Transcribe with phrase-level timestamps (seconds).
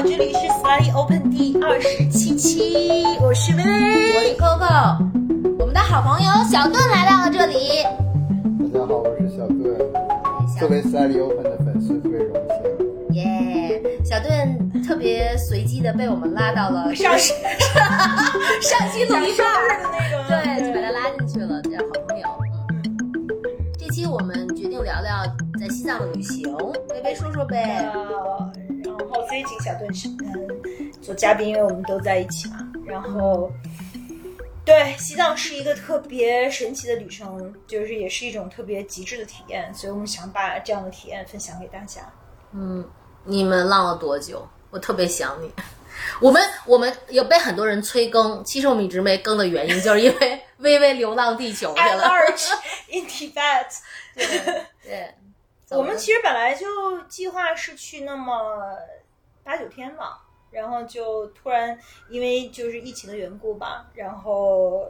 [0.00, 4.96] 好，这里是 Study Open 第二十七期，我是薇薇，我是 Coco，
[5.58, 7.82] 我们的好朋友小盾来到了这里。
[8.72, 9.76] 大家好，我是小盾。
[10.58, 13.14] 作为 Study Open 的粉丝，特别荣幸。
[13.14, 17.28] 耶，小盾特别随机的被我们拉到了 上上
[18.62, 22.26] 上期录一半，的那个，对，就把他拉进去了，这好朋友。
[22.84, 23.28] 嗯，
[23.78, 25.26] 这期我们决定聊聊
[25.60, 26.50] 在西藏的旅行，
[26.88, 27.92] 薇薇说说呗。
[29.60, 32.66] 小盾是嗯做嘉宾，因为我们都在一起嘛。
[32.86, 33.50] 然后，
[34.64, 42.02] 对，西藏是一个特别神奇的旅程，就是也是一种特别极致的体验，所以我们想把这样的体验分享给大家。
[42.52, 42.84] 嗯，
[43.24, 44.46] 你们浪了多久？
[44.70, 45.50] 我特别想你。
[46.20, 52.08] 我们我们有被很多人催更，其实我们一直没更的原因，就是因为 微微流浪地球去了。
[52.90, 53.66] in Tibet，
[54.82, 55.14] 对，
[55.70, 56.66] 我们其实本来就
[57.02, 58.34] 计划是去那么
[59.44, 60.18] 八九天嘛，
[60.50, 64.86] 然后就突然因为就是疫情的缘故吧，然后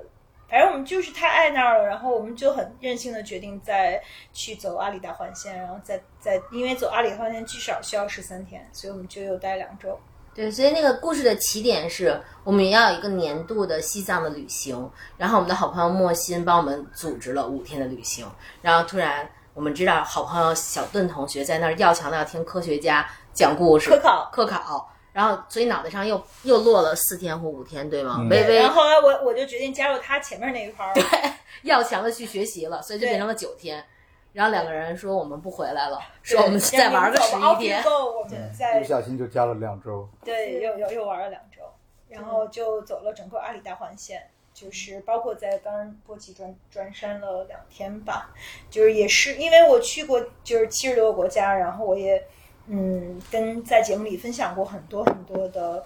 [0.49, 9.99] 反正我们就是太爱那儿了，然后我们就很任性的决定再去走阿里大环线，然后再再因为走阿里大环线至少需要十三天，所以我们就又待两周。
[10.33, 18.25] 对，所以那个故事的起点是我们要有一个年度的西藏的旅行，然后我们的好朋友莫欣帮我们组织了五天的旅行，
[18.63, 28.17] 然后突然我们知道好朋友小邓同学在那儿要强调听科学家讲故事、科考科考，然后所以脑袋上又又落了四天或五天，对吗？
[28.19, 30.95] 嗯微微然后后来我我就决定加入他前面那一盘儿，
[31.63, 33.85] 要强的去学习了，所以就变成了九天。
[34.33, 37.83] 然后两个人说我们不回来了，说我们再玩个十一天。
[37.83, 40.09] Go，我们再不小心就加了两周。
[40.25, 41.63] 对，又又又玩了两周，
[42.09, 48.31] 然后就走了整个阿里大环线，就是包括在冈仁波齐转转山了两天吧，
[48.71, 52.25] 就是也是因为我去过就是七十多个国家，然后我也
[52.73, 55.85] 嗯跟在节目里分享过很多很多的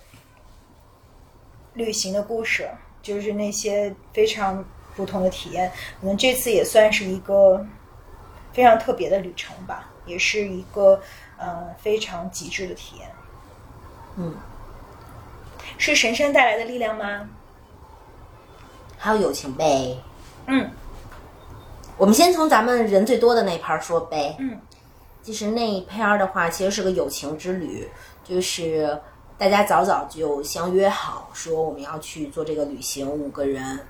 [1.72, 2.68] 旅行的故事，
[3.00, 4.62] 就是那些非常
[4.94, 7.64] 不同的体验，可能这次也算是一个
[8.52, 11.00] 非常特别的旅程吧，也是一个
[11.38, 13.08] 呃非常极致的体验。
[14.16, 14.36] 嗯，
[15.78, 17.28] 是神山带来的力量吗？
[18.98, 19.96] 还有友情呗。
[20.46, 20.70] 嗯
[21.96, 24.36] 我们先从咱们人最多的那盘说呗。
[24.38, 24.60] 嗯，
[25.24, 27.88] 就是那一篇儿的话，其实是个友情之旅，
[28.22, 29.00] 就是
[29.38, 33.80] 大家早早就相约好，说我们要去做这个旅行，五个人。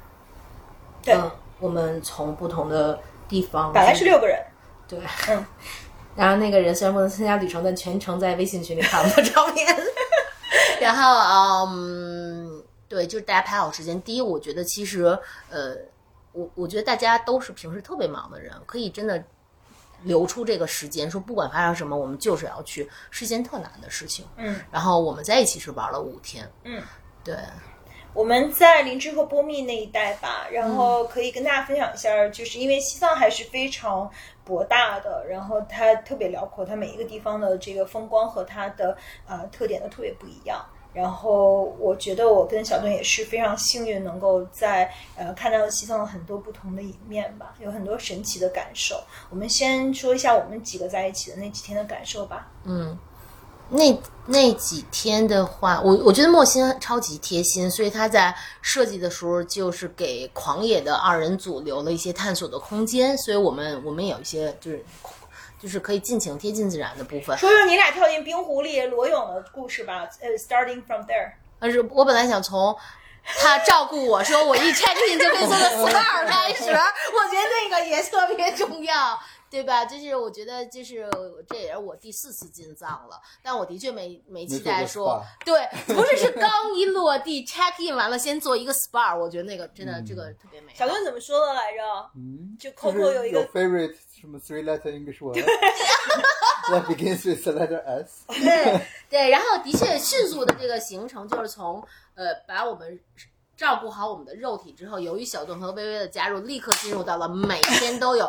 [1.02, 4.40] 对嗯，我们从不同的地方，本来是六个人，
[4.88, 5.44] 对，嗯，
[6.16, 9.66] 然后那个人虽然不能参加旅程，但全程在微信群里看我们的照片。
[10.80, 14.00] 然后，嗯，对，就是大家排好时间。
[14.02, 15.18] 第一，我觉得其实，
[15.50, 15.74] 呃，
[16.32, 19.22] 我我觉得大家都是平时特别忙的人，可以真的
[20.04, 24.24] 留出这个时间，说不管发生什么，我们就是要去，是一件特难的事情。
[24.36, 26.82] 嗯然后我们在一起是玩了五天，嗯，
[27.24, 27.36] 对，
[28.12, 34.10] 我们在林芝和波密那一带吧，然后可以跟大家分享一下，就是因为西藏还是非常
[34.44, 40.64] 博大的，然后它特别辽阔，它每一个地方的这个风光和它的呃特点都特别不一样。
[40.94, 49.02] 然后我觉得我跟小盾也是非常幸运，能够在呃看到西藏很多不同的一面吧，有很多神奇的感受。
[49.28, 52.48] 我们先说一下我们几个在一起的那几天的感受吧。
[52.62, 52.96] 嗯，
[53.68, 64.84] 那那几天的话，我我觉得莫欣超级贴心，所以他在设计的时候就是给狂野的二人组留了一些探索的空间，所以我们我们有一些就是
[65.64, 67.34] 就是可以尽情贴近自然的部分。
[67.38, 70.06] 说说你俩跳进冰湖里裸泳的故事吧。
[70.20, 71.32] 呃，starting from there。
[71.58, 72.76] 但是我本来想从
[73.24, 79.18] 他照顾我说我一 check in 就可以做的 SPA 开始，我觉得那个也特别重要。
[79.54, 79.84] 对吧？
[79.84, 81.08] 就是我觉得，就是
[81.48, 90.74] 这也是我第四次进藏了，但我的确没没期待说，对，不是是刚一落地 check in 完了，先做一个 SPA，我觉得那个真的、嗯这个特别美。
[90.74, 92.10] 小盾怎么说的来着？
[92.16, 95.38] 嗯，就就 Coco 有一个 favorite 什么 three letter English word
[96.68, 98.24] that begins with the letter S。
[98.42, 101.80] 对对，然后的确迅速的这个行程就是从
[102.16, 102.98] 呃把我们
[103.56, 108.28] 照顾好我们的肉体之后，由于小盾和微微的加入，立刻进入到了每天都有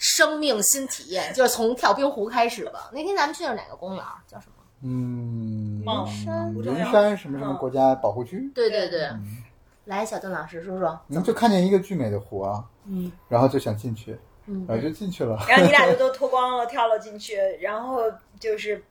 [0.00, 2.90] 生命新体验， 就是从跳冰湖开始吧。
[2.92, 4.02] 那天咱们去的是哪个公园？
[4.26, 4.54] 叫什么？
[4.82, 9.36] 嗯，忘了嗯不重要云山什么什么嗯国家保护区，对对对，嗯
[9.84, 10.98] 来，小邓老师说说。
[11.06, 15.36] 你们就看见一个巨美的湖啊，嗯然后就想进去，嗯然后就进去了。
[15.46, 18.04] 然后你俩就都脱光了跳了进去，然后
[18.38, 18.82] 就是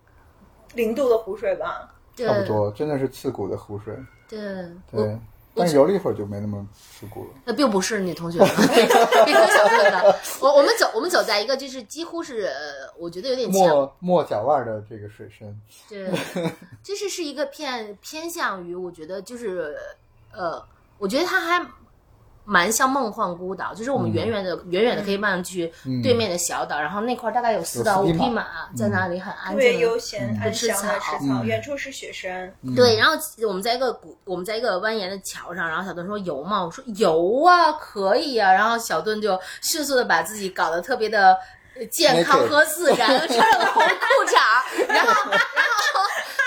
[0.75, 1.91] 零度的湖水吧。
[2.15, 3.95] 差不多，真的是刺骨的湖水。
[4.27, 4.39] 对，
[4.91, 5.17] 对，
[5.59, 6.65] 但是游了一会儿就没那么
[6.99, 7.29] 世故了。
[7.45, 8.45] 那并不是你同学的，
[9.25, 10.19] 并不是小队的。
[10.39, 16.09] 我我们走我们走在一个就是几乎是呃，我觉得有点像，没没脚腕的这个水深，对，
[16.83, 19.77] 这是是一个偏偏向于我觉得就是
[20.31, 20.63] 呃，
[20.97, 21.65] 我觉得它还
[22.45, 28.41] 蛮像梦幻孤岛，就是我们远远的、远远的可以望去嗯对面的小岛，然后那块儿大概有四到五匹匹马。
[28.41, 28.45] 马
[28.75, 31.17] 在那里很安特别静的悠闲安吃详的草。
[31.17, 31.45] 吃草，嗯。
[31.45, 32.51] 远处是雪山。
[32.75, 33.13] 对，然后
[33.47, 36.63] 我们在一个古，我们在一个蜿蜒的桥上，然后小顿说游吗？
[36.63, 38.51] 我说游啊，可以啊。
[38.51, 41.37] 然后小顿就迅速的把自己搞得特别的
[41.77, 46.01] 呃健康和自然，穿上了红裤衩，然后，然后，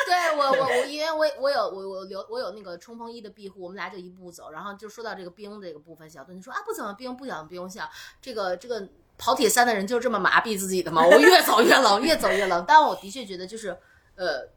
[0.07, 7.89] 对我我我，因为我我有我我留我有那个冲锋衣的庇护，我们俩就一步走，然后就说到这个冰这个部分，小东就说啊不怎么冰，不想冰，想
[8.21, 8.89] 这个这个
[9.19, 12.65] 跑铁三的人就是这么麻痹自己的嘛，我越走越冷，越走越冷。
[12.67, 13.77] 但我的确觉得就是
[14.17, 14.49] 呃。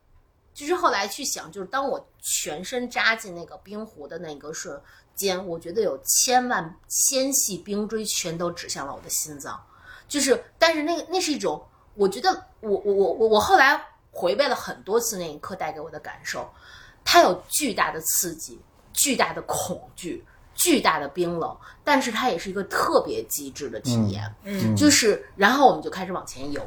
[0.55, 4.81] 就是后来去想，就是当我全身扎进那个冰湖的那个瞬
[5.13, 9.61] 间，我觉得有千万纤细冰锥全都指向了我的心脏。
[10.07, 11.61] 就是，但是那个那是一种，
[11.95, 12.31] 我觉得
[12.61, 13.85] 我我我我我后来
[14.17, 16.49] 回味了很多次那一刻带给我的感受，
[17.03, 18.57] 它有巨大的刺激，
[18.93, 20.23] 巨大的恐惧，
[20.53, 21.53] 巨大的冰冷，
[21.83, 24.33] 但是它也是一个特别极致的体验。
[24.43, 26.61] 嗯就是，然后我们就开始往前游。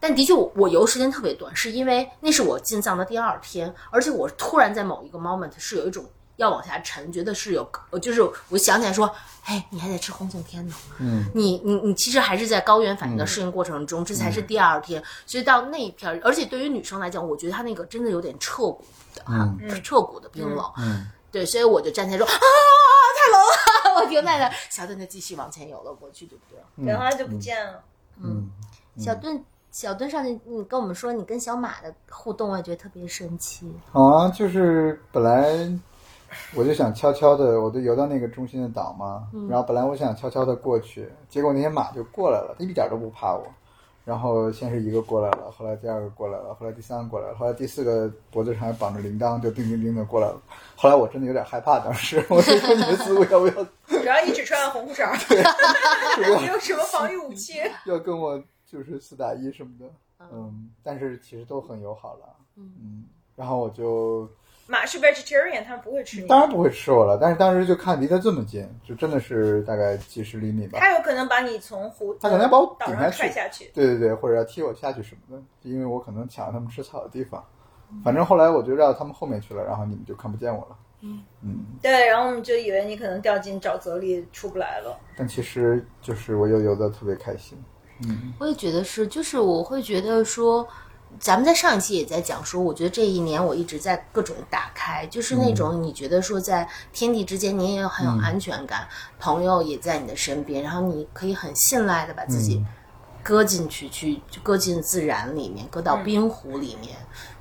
[0.00, 6.04] 但的确我，我游时间特别短，是因为那是我进藏的第二天，而且我突然在某一个 moment 是有一种
[6.36, 9.10] 要往下沉，觉得是有，呃就是我想起来说，
[9.44, 18.84] 哎，你还在吃红景天呢，嗯，你你你其实还是在高原反应的适应过程中，这才是第二天，所以到那一片儿，而且对于女生来讲，我觉得她那个真的有点彻骨
[19.14, 19.82] 的哈，嗯。
[19.82, 26.86] 彻骨的冰冷，嗯，对，所以我就站起来说啊，太冷了， 我停在那儿，小盾就继续往前游了过去，对不对？
[26.86, 27.82] 然后他就不见了。
[28.22, 28.50] 嗯，
[28.98, 33.70] 小盾，小盾上去，你跟我们说你跟小马的互动，我觉得特别神奇。
[33.92, 35.68] 好啊，就是本来
[36.54, 43.44] 我就想悄悄的，我就游到那个中心的岛嘛，然后本来我想悄悄的过去，结果那些马就过来了，一点都不怕我。
[44.04, 50.38] 然后先是一个过来了，后来第二个过来了，后来第三个过来了，后来第四个脖子上还绑着铃铛，就叮叮叮的过来了。
[50.76, 53.54] 后来我真的有点害怕，当时我就说你们似乎要不要
[54.04, 55.10] 然后你只穿了红裤衩，
[56.38, 57.54] 没 有什么防御武器。
[57.88, 59.86] 要跟我就是四打一什么的，
[60.30, 63.04] 嗯，但是其实都很友好了，嗯，
[63.34, 64.28] 然后我就
[64.66, 66.26] 马是 vegetarian，他们不会吃你。
[66.26, 70.78] 当然不会吃我了，但是当时就看离得这么近，就真的是大概几十厘米吧。
[70.80, 73.70] 他有可能把你从湖，他可能要把我顶下去踹下去。
[73.74, 77.44] 对对对，或者要踢我下去什么的，因为我可能抢了他们吃草的地方。
[78.02, 80.76] 反正后来我就绕到他们后面去了，然后你们就看不见我了。
[81.02, 81.22] 嗯
[81.82, 84.98] 对，然后我们就以为你可能掉进沼泽里出不来了。
[85.16, 87.62] 但其实就是我又游得特别开心。
[88.06, 90.66] 嗯我也觉得是，就是我会觉得说，
[91.20, 98.86] 咱们在上一期也在讲说，我觉得这一年我一直在各种打开，就是那种你觉得说在天地之间你也很有安全感，
[99.18, 102.64] 朋友也在你的身边，然后你可以很信赖的把自己
[103.22, 106.96] 搁进去，去搁进自然里面，搁到冰湖里面。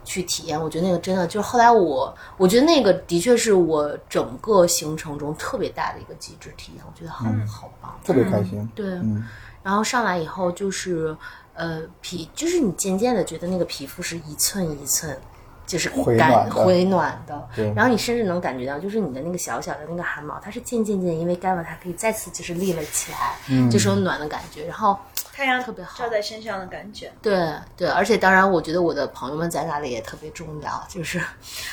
[0.06, 7.98] 去体验，我觉得那个真的就是后来我，我觉得那个的确是我整个行程中特别大的一个极致体验，我觉得好、好棒。
[8.04, 8.70] 特别开心。
[8.76, 9.26] 对，嗯。
[9.64, 11.16] 然后上来以后就是，
[11.56, 15.18] 呃，皮就是你渐渐的觉得那个皮肤是一寸一寸，
[15.66, 17.50] 就是感回暖的回暖的。
[17.56, 24.66] 对然后你甚至能感觉到，就是你的那个小小的那个汗毛，它是渐渐渐因为干了，它可以再次就是立了起来，嗯就是有暖的感觉。
[24.66, 24.98] 然后
[25.32, 27.12] 太阳特别好照在身上的感觉。
[27.22, 31.20] 对对，而且当然，我觉得我的朋友们在那里也特别重要，就是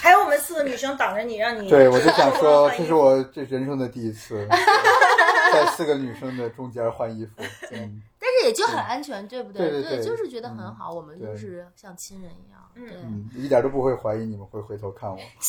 [0.00, 4.46] 还有我们四个女生挡着你，让你对，我就想说， 这是我这人生的第一次，
[5.52, 7.32] 在四个女生的中间换衣服。
[7.72, 12.60] 嗯， 但是也就很安全，对不对对对就是觉得很好，我们就是像亲人一样。
[12.74, 15.18] 对，嗯，一点都不会怀疑你们会回头看我。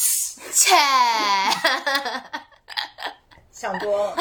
[0.54, 0.72] 切，
[3.52, 4.16] 想多了。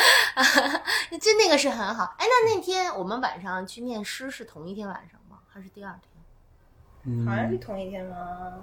[1.21, 2.15] 就那个是很好。
[2.19, 5.39] 哎，那那天我们晚上去念诗是同一天晚上吗？
[5.49, 7.27] 还是第二天？
[7.27, 8.55] 好像是嗯，同一天吗？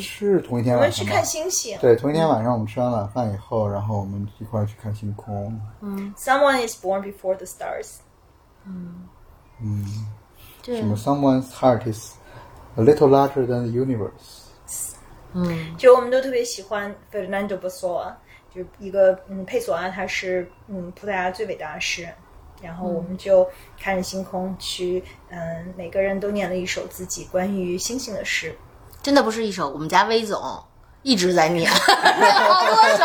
[0.00, 1.78] 是同一天我晚上我们去看星星。
[1.80, 5.60] 对，同一天晚上我们吃完晚饭以后，然后我们一块儿去看星空。
[5.80, 7.96] 嗯 Someone is born before the stars。
[8.64, 9.08] 嗯，
[9.60, 10.06] 嗯
[10.62, 12.14] 什，么 Someone's heart is
[12.76, 14.94] a little larger than the universe。
[15.34, 18.14] 嗯就我们都特别喜欢 Fernando Pessoa，
[18.54, 22.12] 就是一个嗯佩索阿，他是嗯葡萄牙最伟大的诗人。
[22.62, 23.44] 然后我们就
[23.76, 28.54] 看着星空去，嗯，每个人都念了一首自己关于星星的诗。
[29.02, 30.62] 真的不是一首，我们家威总
[31.02, 31.68] 一直在念，
[32.20, 33.04] 念 好多首。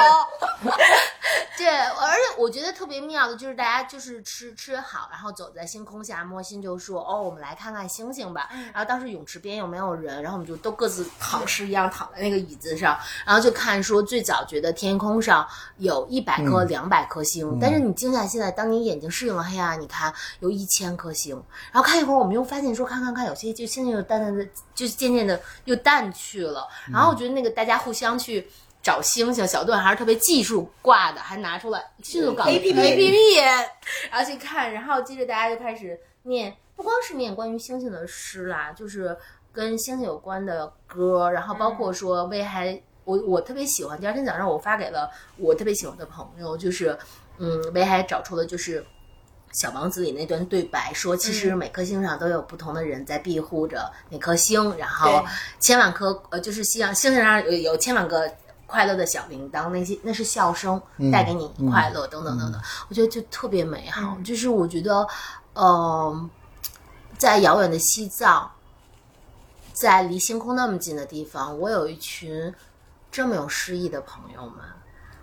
[1.57, 8.50] 对，而且我觉得特别妙的就是大家就是吃吃好，然后走在星空下，莫欣就说：“哦，我们来看看星星吧。
[8.74, 15.46] 然后当时泳池边又没有人，然后我们就都各自躺尸一样躺在那个椅子上，然后就看说最早觉得天空上
[15.77, 21.36] 有一百颗、两百颗星，但是你静下心来，当你眼睛适应了黑暗，你看有一千颗星，
[21.72, 26.67] 然后看一会儿，我们又发现说看看看，有些就星星又淡淡的，就渐渐的又淡去了。
[26.91, 28.48] 然后我觉得那个大家互相去。
[28.88, 33.36] 找星星，小段还是特别技术挂的，还拿出来迅速搞 A P P A P P，
[34.10, 39.17] 然后去看，然后接着大家就开始念，不光是念关于星星的诗啦，就是
[39.51, 46.98] 跟星星有关的歌，然后包括说威还我我特别喜欢，第二天早上我发给了我特别喜欢的朋友，就是
[47.39, 48.82] 嗯，威还找出了就是。
[49.53, 55.25] 小王子里那段对白说，其实每颗星上都有不同的人在庇护着每颗星，然后
[55.58, 58.29] 千万颗呃，就是希望星星上有有千万个
[58.68, 60.80] 快乐的小铃铛，那些那是笑声
[61.12, 64.18] 带给你快乐，等等等等，我觉得就特别美好。
[64.24, 65.08] 就是我觉得，
[65.54, 66.30] 呃，
[67.18, 68.52] 在遥远的西藏，
[69.72, 72.54] 在离星空那么近的地方，我有一群
[73.10, 74.60] 这么有诗意的朋友们，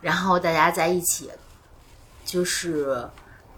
[0.00, 1.30] 然后大家在一起，
[2.24, 3.06] 就是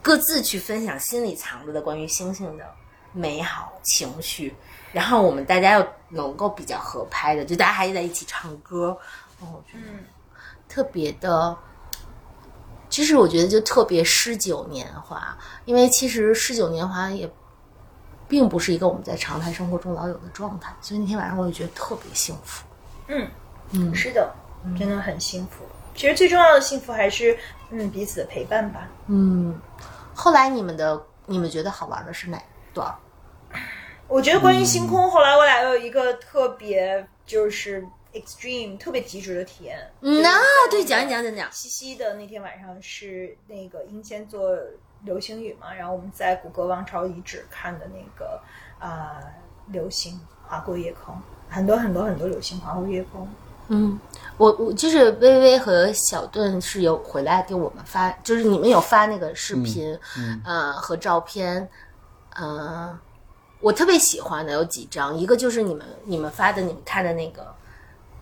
[0.02, 2.64] 各自去分享心里藏着的关于星星的
[3.12, 4.52] 美好情绪，
[4.92, 8.96] 然后我们大家又能够比较合拍的，就大家还在一起唱歌，
[9.40, 9.92] 哦，我觉得
[10.68, 11.56] 特别的。
[12.88, 17.30] 其实我觉得就特别诗酒年华，因为其实诗酒年华也
[18.28, 22.64] 并不是一个我们在常态生活中老有的状态，所以那天晚上我就觉得特别幸福。
[23.08, 23.28] 嗯
[23.72, 24.32] 嗯，是的，
[24.78, 25.64] 真的很幸福。
[25.94, 27.36] 其实最重要的幸福还是
[27.70, 28.88] 嗯彼此的陪伴吧。
[29.08, 29.58] 嗯，
[30.14, 32.40] 后来你们的你们觉得好玩的是哪
[32.72, 32.94] 段？
[34.06, 37.84] 我觉得关于星空，后来我俩有一个特别就是
[38.20, 39.78] extreme 特别极致的体验。
[40.00, 41.50] 嗯，那啊，对，讲一讲讲讲。
[41.52, 44.56] 西西的那天晚上是那个英仙做
[45.04, 48.40] 流星雨嘛，然后我们在古格王朝遗址看的那个
[48.78, 49.20] 啊、
[49.68, 51.14] 流星划过夜空，
[51.48, 53.28] 很多很多很多流星划过夜空。
[53.68, 53.98] 嗯，
[54.36, 61.68] 我我就是微微和小盾是有回来给我们发，就是你们有发那个视频，嗯呃和照片，
[62.36, 62.96] 呃，
[63.60, 67.52] 我特别喜欢的有几张，一个就是你们你们发的你们看的那个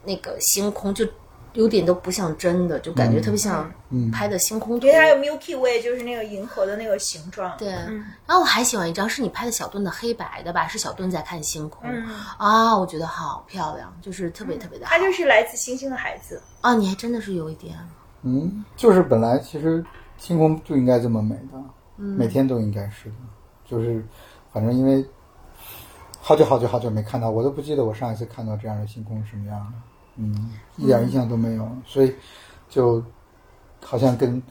[0.04, 1.06] 那个星空，就
[1.52, 4.86] 有点都不像真的，就感觉特别像嗯拍的星空图。
[4.86, 7.56] 因为它有 Milky Way，就是那个银河的那个形状。
[7.56, 8.04] 对，嗯。
[8.26, 12.04] 然后我还喜欢一张是你拍的小顿的黑白的吧，是小顿在看星空、嗯，
[12.38, 14.90] 啊，我觉得好漂亮，就是特别特别的好。
[14.90, 16.42] 他就是来自星星的孩子。
[16.60, 17.76] 啊，你还真的是有一点，
[18.22, 19.84] 嗯，就是本来其实
[20.18, 21.62] 星空就应该这么美的，
[21.98, 22.16] 嗯。
[22.16, 23.14] 每天都应该是的，
[23.64, 24.04] 就是
[24.52, 25.06] 反正因为
[26.20, 29.72] 好久好久好久没看到，我都不记得我上一次看到这样的星空是什么样的，
[30.16, 32.14] 嗯，一点印象都没有，所以
[32.68, 33.02] 就
[33.84, 34.42] 好像跟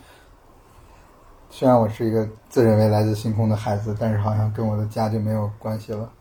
[1.50, 6.12] 虽然我是一个自认为来自星空的孩子，但是好像跟我的家就没有关系了，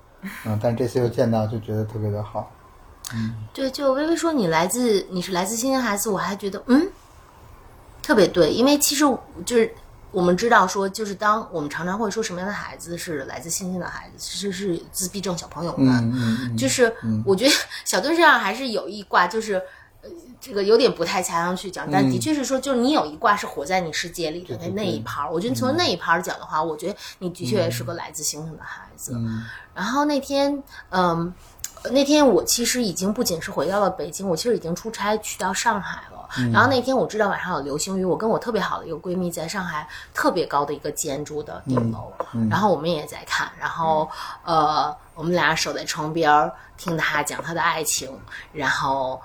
[0.45, 2.51] 嗯，但这次又见到，就觉得特别的好，
[3.15, 3.35] 嗯。
[3.53, 6.89] 对，就微微说你来自你是来自星星孩子，我还觉得嗯，
[8.03, 9.05] 特别对，因为其实
[9.45, 9.75] 就是
[10.12, 17.50] 我们知道说，就是当我们常常会说什么样的孩子是来自星星的孩子，其实是自闭症小朋友们，就是我觉得
[17.85, 19.54] 小顿身上还是有一卦，就是
[20.02, 25.33] 呃，这个有点不太恰当去讲，但的确是说，就是你有一卦是活在你世界里的那一盘儿。
[25.33, 29.12] 我觉得从那一盘儿讲的话，我觉得你的确是个来自星星的孩子。
[29.14, 29.42] 嗯
[29.75, 31.33] 然后那天，嗯，
[31.90, 36.22] 那天我其实已经不仅是回到了北京，我其实已经出差去到上海了。
[36.53, 42.12] 然后那天我知道晚上有流星雨，我跟我特别好的一个闺蜜在上海特别高的一个建筑的顶楼，
[42.51, 44.09] 然后我们也在看，然后
[44.45, 48.19] 呃，我们俩守在窗边儿听他讲他的爱情，
[48.53, 49.21] 然后。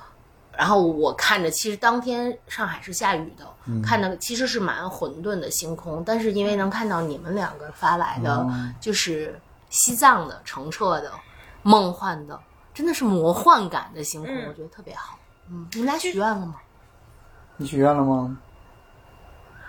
[0.59, 3.45] 然后我看着，其实当天上海是下雨的，
[3.83, 11.11] 看的其实是蛮混沌的星空，但是因为能看到你们两个发来的，哦就是西藏的、澄澈的、
[11.61, 12.39] 梦幻的，
[12.73, 15.19] 真的是魔幻感的星空，嗯我觉得特别好。
[15.47, 16.55] 嗯，你们俩许愿了吗？
[17.57, 18.37] 你许愿了吗？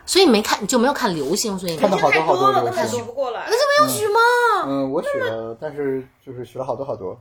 [0.07, 3.47] 所以没看，你就没有看流星，所以你看到好多好多了，流星许不过来。
[3.47, 4.19] 没有许吗？
[4.67, 7.19] 嗯，我许了，但是就是许了好多好多。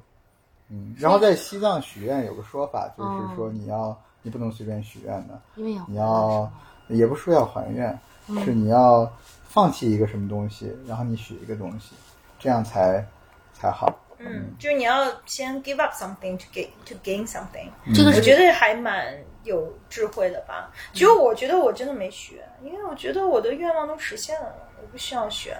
[0.69, 6.51] 嗯，然后在西藏许愿有个说法，就是说你要你不能随便许愿的，因为有你要
[6.87, 9.11] 也不是说要还愿，嗯是你要
[9.47, 11.93] 放弃一个什么东西，然后你许一个东西，
[12.39, 13.05] 这样才
[13.53, 13.93] 才好。
[14.17, 17.69] 嗯，就是你要先 give up something to gain to gain something。
[17.93, 19.13] 这个是我觉得还蛮
[19.47, 20.71] 有智慧的吧。
[20.93, 25.57] 只有我觉得我真的没学，因为我觉得我的愿望都实现了，我不需要许愿。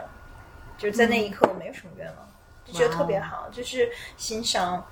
[0.78, 2.16] 就是在那一刻，我没有什么愿望，
[2.64, 4.86] 就觉得特别好，就是欣赏，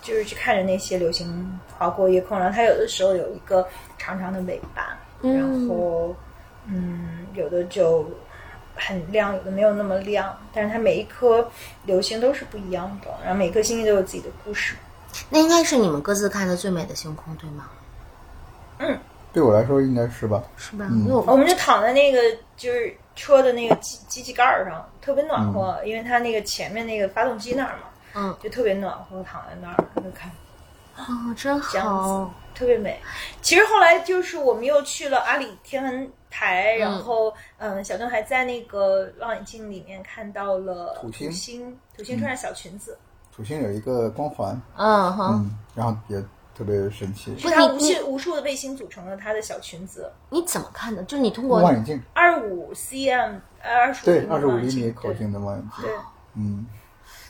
[0.00, 3.66] 就是去看着那些流星划过夜空，然后它有的时候有一个
[3.98, 6.14] 长长的尾巴，然后
[6.66, 8.08] 嗯，有的就
[8.76, 11.50] 很亮，有的没有那么亮，但是它每一颗
[11.86, 14.76] 流星都是不一样的，然后每颗星星都有自己的故事。
[15.28, 17.68] 那应该是你们各自看的最美的星空，对吗？
[19.32, 20.42] 对我来说应该是吧。
[20.56, 20.86] 是吧？
[20.90, 22.18] 嗯我我们就躺在那个
[22.56, 27.84] 就是车的那个机机器盖儿上，特别暖和，因为它那个前面那个发动机那儿嘛，
[28.14, 30.30] 嗯就特别暖和，躺在那儿就看。
[30.96, 32.30] 哦，真这样好子。
[32.54, 33.00] 特别美。
[33.40, 42.98] 其实后来就是我们又去了阿里天文台，然后嗯，小邓还在那个望远镜里面看到了土星星，土星穿着小裙子，
[43.34, 46.22] 土星有一个光环，嗯哼，嗯，然后也
[46.54, 47.32] 特别神奇。
[47.32, 51.02] 不是它你你无数无数的卫星组成了它的小裙子，你怎么看的？
[51.04, 55.84] 就是你通过望远镜，二五 cm，二十对，二十五厘米口径的望远镜。
[55.84, 55.94] 对，，
[56.36, 56.66] 嗯，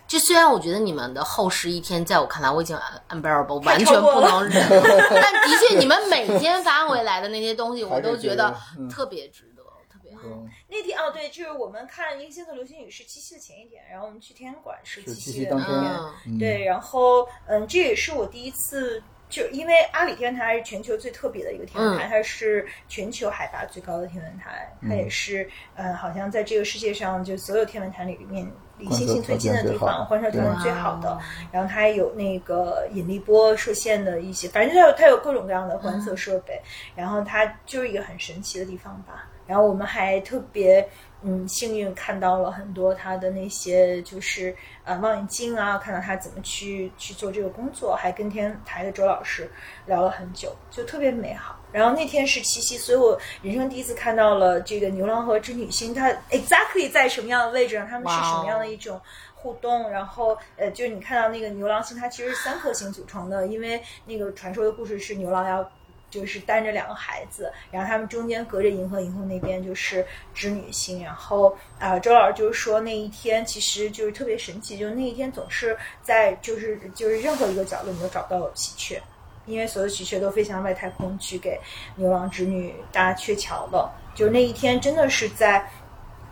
[0.07, 2.76] 就虽然我觉得你们的后十一天，在我看来我已经
[3.09, 8.55] unbearable，完全不能忍， 但的确你们每天发回来的那些东西， 我都觉得
[8.91, 10.23] 特别值得，特别好。
[10.25, 15.69] 嗯那天哦，对，就是我们看银星座流星雨是七夕的前一天，然后我们去天文馆是是七夕的当天。
[15.71, 15.93] 那天。
[15.93, 16.38] 嗯嗯。
[16.38, 19.02] 对，然后嗯，这也是我第一次，
[19.33, 28.47] 就因为阿里天文台是全球最特别的一个天文台，嗯它是全球海拔最高的天文台，它也是呃，好像在这个世界上就所有天文台里面
[28.77, 31.19] 离星星最近的地方，观测条件最好的。
[31.51, 36.61] 然后它还有那个引力波射线的一些，反正它有它有各种各样的观测设备，
[36.95, 39.31] 然后它就是一个很神奇的地方吧。
[39.47, 40.89] 然后我们还特别
[41.23, 49.51] 嗯幸运看到了很多他的那些就是呃望远镜啊，看到他怎么去去做这个工作，还跟天台的周老师
[49.87, 51.59] 聊了很久，就特别美好。
[51.73, 59.01] 然后那天是七夕，所以我人生第一次看到了这个牛郎和织女星，它 exactly 在什么样的位置上，他们是什么样的一种
[59.35, 59.91] 互动。
[59.91, 65.69] 然后呃，就是你看到那个牛郎星，它其实是三颗星组成的，因为那个传说的故事是牛郎要。
[66.12, 71.02] 就是带着两个孩子，然后他们中间隔着银河，银河那边就是织女星。
[71.02, 79.00] 然后啊、周老师就是说那一天其实就是特别神奇，就是那一天总是在就是就是任何一个角落你都找不到喜鹊，
[79.47, 81.59] 因为所有喜鹊都飞向外太空去给
[81.97, 83.90] 牛郎织女搭鹊桥了。
[84.14, 85.66] 就是那一天真的是在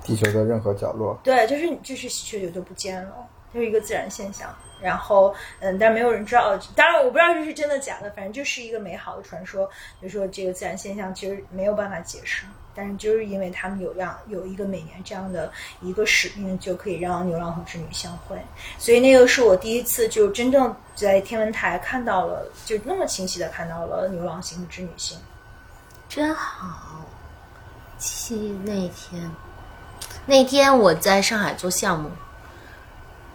[0.05, 4.55] 地球的任何角落，对，就是就是喜鹊就就不见了，就是一个自然现象。
[4.83, 9.69] 然后，嗯，但没有人知道，当然我不知道这是真的假的，反正就是一个美好的传说，
[10.01, 12.45] 就说这个自然现象其实没有办法解释，
[12.75, 18.37] 但是就是因为他们有让有一个每年这样的一个使命，就可以让牛郎和织女相会，
[18.79, 25.19] 所以那个是我第一次就真正在天文台看到了，就那么清晰的看到了牛郎星和织女星。
[26.09, 27.05] 真好。
[27.99, 29.31] 七那天，
[30.25, 32.11] 那天我在上海做项目，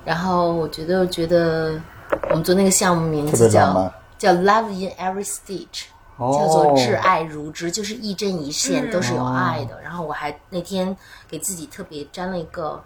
[0.05, 1.81] 然后我觉得我觉得
[2.29, 3.91] 我们做那个项目名字叫。
[4.17, 9.79] 叫 Love in Every Stitch，哦叫做挚爱如织，就是一针一线嗯都是有爱的。
[9.81, 10.95] 然后我还那天
[11.27, 12.81] 给自己特别粘了一个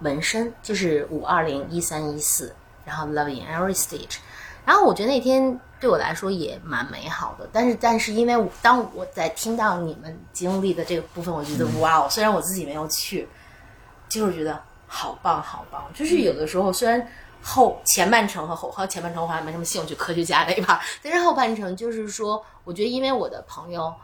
[0.00, 2.52] 纹身，就是五二零一三一四，
[2.84, 4.16] 然后 Love in Every Stitch。
[4.66, 13.28] 然后我觉得那天对我来说也蛮美好的，但是但是因为我当我在听到你们经历的这个部分，我觉得哇哦，虽然我自己没有去，
[14.08, 14.60] 就是觉得
[14.92, 15.88] 好棒好棒。
[15.94, 17.06] 就是有的时候虽然
[17.40, 23.94] 后前半程和后和前半程我还没什么兴趣，科学家那一块儿，但是后半程就是说，我觉得因为我的朋友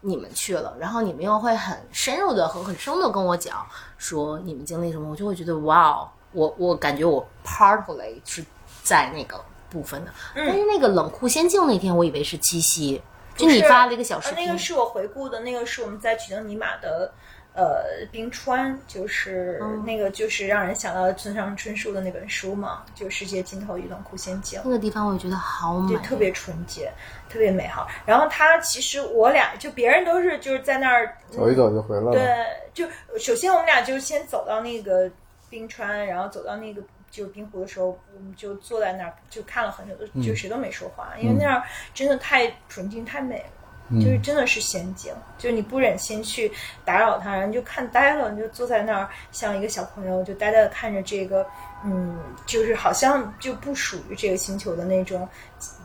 [0.00, 3.66] 你们去了，然后你们又会很深入的和很深的跟我讲
[3.98, 8.42] 说你们经历什么，我就会觉得哇哦，我我感觉我 partly 是
[8.82, 13.02] 在那个部分的，但是那个冷酷仙境那天，我以为是七夕，
[13.36, 17.12] 就你发了一个小视呃，频，那个是我回顾的，那个是我们在曲登尼玛的
[17.60, 24.58] 呃冰川，就是、嗯那个就是让人想到村上春树的那本书嘛，就世界尽头与冷酷仙境。
[24.64, 26.90] 那个地方，我觉得好美就，特别纯洁，
[27.28, 27.86] 特别美好。
[28.06, 32.12] 然后他其实我俩就别人都是就是在那儿走一走就回来了。
[32.12, 35.10] 对，就首先我们俩就先走到那个
[35.50, 43.59] 冰川，然后走到那个就是冰湖的时候，我们就坐在那儿就看了很久，就谁都没说话，因为那样真的太纯净太美了。
[43.98, 46.52] 就是真的是仙境，就是你不忍心去
[46.84, 51.44] 打扰他，然后你就看呆了，你就坐在那儿像一个小朋友，就呆呆的看着这个，
[51.84, 55.28] 嗯，就是好像就不属于这个星球的那种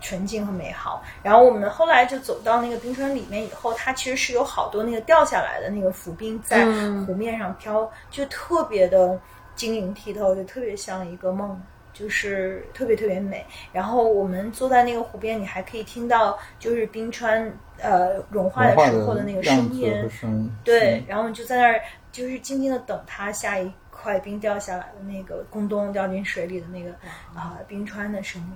[0.01, 1.03] 纯净和美好。
[1.23, 9.19] 然后我们后来就走到那个冰川里面以后，它其实是有好多那个掉下来的那个浮冰在嗯湖面上飘，就特别的
[9.55, 11.59] 晶莹剔透，就特别像一个梦。
[11.97, 17.49] 就是特别特别美，然后我们坐在那个湖边，你还可以听到就是冰川
[17.81, 26.91] 呃融化的时候的那个声音，声，对，然后你就在那儿就是静静的等它下一块冰掉下来的那个咕咚掉进水里的那个
[27.33, 28.47] 啊、冰川的声音，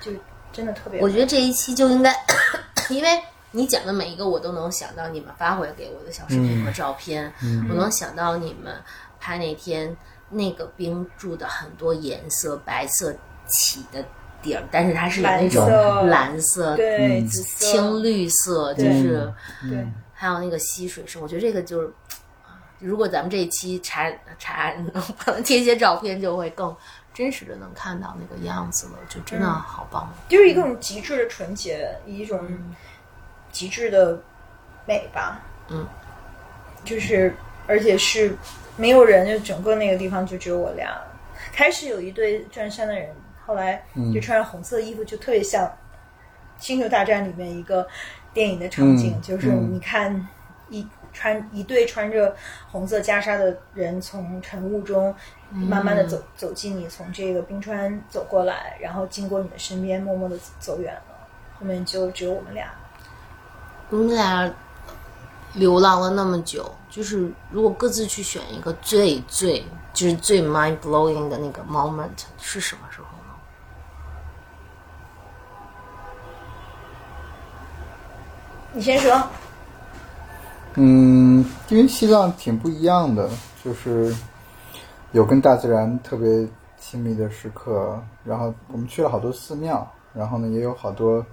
[0.00, 0.12] 就
[0.52, 1.00] 真的特别。
[1.00, 2.14] 我觉得这一期就应该，
[2.90, 3.08] 因为
[3.52, 7.32] 你讲的每一个，我都能想到你们发回给我的小视频和照片，
[7.68, 8.74] 我能想到你们
[9.18, 9.96] 拍那天
[10.28, 13.14] 那个冰柱的很多颜色，白色
[13.46, 14.04] 起的
[14.42, 19.32] 底儿，但是它是有那种蓝色蓝色、对紫色青绿色，就是
[19.68, 21.92] 对还有那个溪水声，我觉得这个就是。
[22.82, 24.72] 如果咱们这一期查查
[25.26, 26.74] 能贴一些照片，就会更
[27.12, 30.10] 真实的能看到那个样子了，就真的好棒。
[30.30, 32.40] 就是一种极致的纯洁，一种
[33.52, 34.18] 极致的
[34.86, 35.42] 美吧。
[35.68, 35.86] 嗯，
[36.82, 38.34] 就是而且是
[38.78, 40.98] 没有人，就整个那个地方就只有我俩。
[41.52, 43.14] 开始有一对转山的人，
[43.50, 43.84] 后来
[44.14, 45.66] 就穿上红色的衣服，就特别像
[46.56, 47.84] 《星球大战》里面一个
[48.32, 50.28] 电影的场景，嗯就是嗯你看
[50.68, 50.86] 一。
[51.12, 52.36] 穿一对穿着
[52.70, 55.12] 红色袈裟的人从晨雾中
[55.50, 61.02] 慢慢的走、走进你，从这个冰川走过来，然后经过你的身边，默默的走远了。
[61.58, 62.70] 后面就只有我们俩。
[63.88, 64.48] 我们俩
[65.54, 73.34] 流浪了那么久，就是如果各自去选一个最最就是最 mind blowing 的那个 moment 是什么时候呢？
[78.72, 79.20] 你先说。
[80.74, 83.28] 嗯，因为西藏挺不一样的，
[83.64, 84.14] 就是
[85.12, 86.46] 有跟大自然特别
[86.78, 91.24] 亲密的时刻，然后我们去了好多寺庙，然后呢也有好多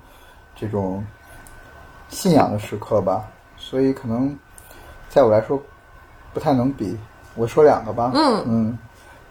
[0.55, 1.05] 这种
[2.09, 4.35] 信仰的时刻吧，所以可能
[5.07, 5.61] 在我来说
[6.33, 6.97] 不太能比。
[7.35, 8.79] 我说两个吧，嗯嗯，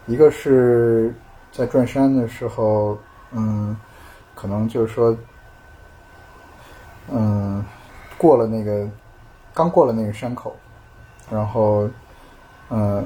[0.05, 1.13] 一个是
[1.51, 2.97] 在转山的时候，
[3.31, 3.75] 嗯，
[4.33, 5.13] 可能就是说，
[7.11, 7.61] 嗯，
[8.17, 8.87] 过了那个。
[9.53, 10.55] 刚过了那个山口，
[11.31, 11.89] 然后，
[12.69, 13.03] 嗯、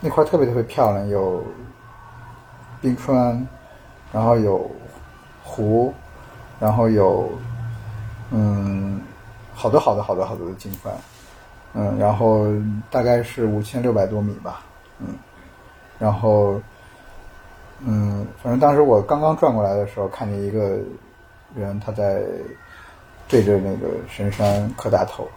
[0.00, 1.42] 那块特别特别漂亮，有
[2.80, 3.44] 冰川，
[4.12, 4.70] 然后有
[5.42, 5.92] 湖，
[6.60, 7.28] 然后有
[8.30, 9.02] 嗯
[9.52, 10.94] 好多好多好多好多的景观，
[11.74, 12.46] 嗯，然后
[12.88, 14.60] 大概是五千六百多米吧，
[15.00, 15.08] 嗯，
[15.98, 16.60] 然后
[17.80, 20.78] 嗯，反正当时我刚刚转过来的时候，看见一个
[21.56, 22.22] 人他在。
[23.28, 25.28] 对着那个神山磕大头，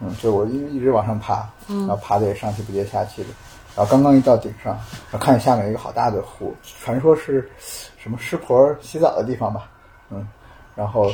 [0.00, 3.28] 嗯，就我一一直往上爬，然后爬的也上气不接下气的，
[3.76, 4.74] 然后刚刚一到顶上，
[5.10, 7.48] 然后看见下面有一个好大的湖，传说是
[7.96, 9.70] 什么湿婆洗澡的地方吧，
[10.10, 10.26] 嗯，
[10.74, 11.10] 然后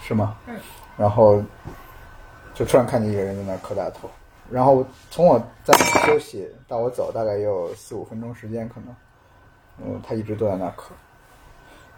[0.00, 0.36] 是吗？
[0.46, 0.58] 嗯，
[0.96, 1.42] 然后
[2.54, 4.08] 就突然看见一个人在那磕大头，
[4.50, 8.96] 然后从我在那休息到我走大概也有四五分钟时间，可能，
[9.78, 10.94] 嗯，他一直都在那磕，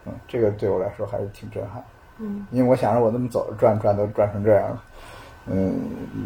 [0.04, 1.82] 嗯，这个对我来说还是挺震撼。
[2.24, 4.82] 嗯，因为我想着我这么走着转转都转成这样了，
[5.46, 5.74] 嗯，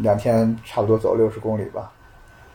[0.03, 1.91] 两天差不多走六十公里吧，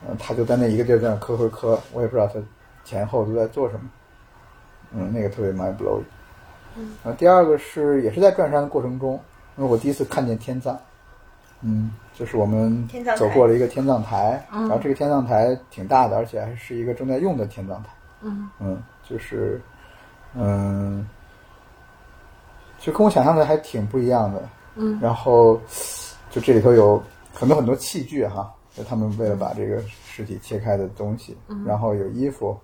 [0.07, 2.39] 嗯，他就在那一个地儿在那磕磕磕，我也不知道他
[2.85, 3.81] 前后都在做什么，
[4.93, 6.05] 嗯，那个特别 mind blowing。
[6.77, 9.19] 嗯，然后第二个是也是在转山的过程中，
[9.57, 10.79] 因为我第一次看见天葬，
[11.59, 17.89] 嗯，就是我们走过了一个天葬台，然后这个天葬台挺大的，而且还是一个正在用的天葬台，
[18.21, 18.49] 嗯。
[18.59, 19.61] 嗯，就是
[20.33, 21.05] 嗯。
[22.83, 25.57] 就跟我想象的还挺不一样的，嗯，然后
[26.29, 27.01] 就这里头有
[27.33, 31.63] 很多很多器具哈，就他们为了把这个尸体切开的东西，嗯。
[31.65, 32.59] 然后有衣服，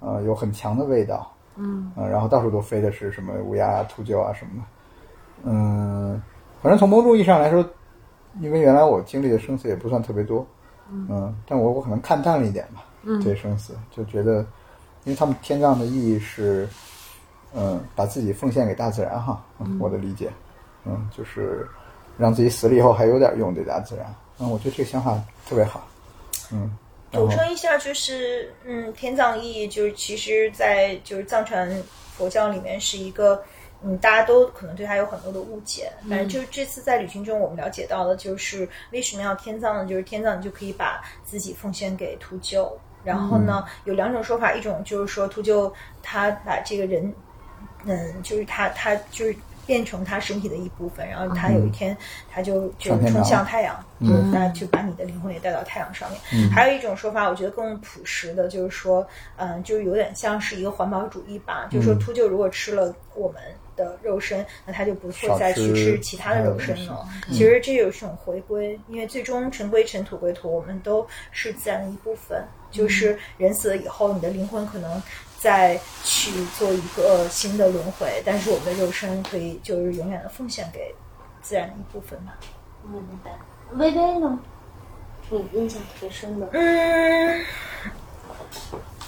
[0.00, 1.92] 呃，有很强的味道，嗯。
[1.96, 6.22] 呃，然后到处都飞的是什么乌鸦啊、秃鹫啊什么的，嗯，
[6.62, 7.62] 反正从某种意义上来说，
[8.40, 10.46] 因为原来我经历的生死也不算特别多，
[10.90, 13.22] 嗯，但我我可能看淡了一点吧，嗯。
[13.22, 14.38] 对生死就觉得，
[15.04, 16.66] 因为他们天葬的意义是。
[17.54, 20.30] 嗯，把自己奉献给大自然哈，嗯、我的理解，
[20.84, 21.68] 嗯，就是
[22.16, 24.06] 让自己死了以后还有点用对大自然，
[24.38, 25.86] 嗯，我觉得这个想法特别好，
[26.52, 26.76] 嗯。
[27.10, 31.70] 补充一下，就是嗯，天葬意义就是其实，在就是藏传
[32.16, 33.44] 佛教里面是一个
[33.82, 39.84] 嗯，大家都可能对它有很多的误解，反正就是这次在旅行中我们了解到的就是为什么要天葬呢？
[39.84, 42.72] 就是天葬你就可以把自己奉献给秃鹫，
[43.04, 45.70] 然后呢、有两种说法，一种就是说秃鹫
[46.02, 47.14] 它把这个人。
[47.84, 51.96] 嗯，就是他，他就是变成他身体的一部分，然后他有一天
[52.28, 56.50] 他就就冲向太阳，就是那就把你的灵魂也带到太阳上面。
[56.50, 63.40] 还有一种说法，我觉得更朴实的，就是说，嗯，就是有点像是一个环保主义吧，就是说秃鹫如果吃了我们
[63.76, 67.06] 的肉身，那他就不会再去吃其他的肉身了。
[67.28, 72.44] 其实这有一种回归，因为最终尘归尘，土归土，我们都是自然的一部分。
[72.72, 75.00] 就是人死了以后，你的灵魂可能。
[75.42, 80.94] 再去做一个新的轮回，但是我们的肉身可以就是永远的奉献给
[81.42, 82.38] 自然的一部分吧。
[82.84, 83.36] 明白。
[83.72, 84.38] 微微呢？
[85.28, 86.46] 你印象特别深的？
[86.52, 87.44] 嗯，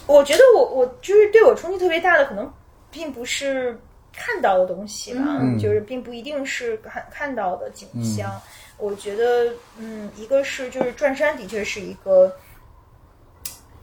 [0.06, 2.52] 我觉得我我就是对我冲击特别大的，可能
[2.90, 3.78] 并不是
[4.12, 8.28] 看到的东西吧，嗯就是并不一定是看看到的景象。
[8.76, 12.34] 我觉得，嗯，一个是就是转山的确是一个，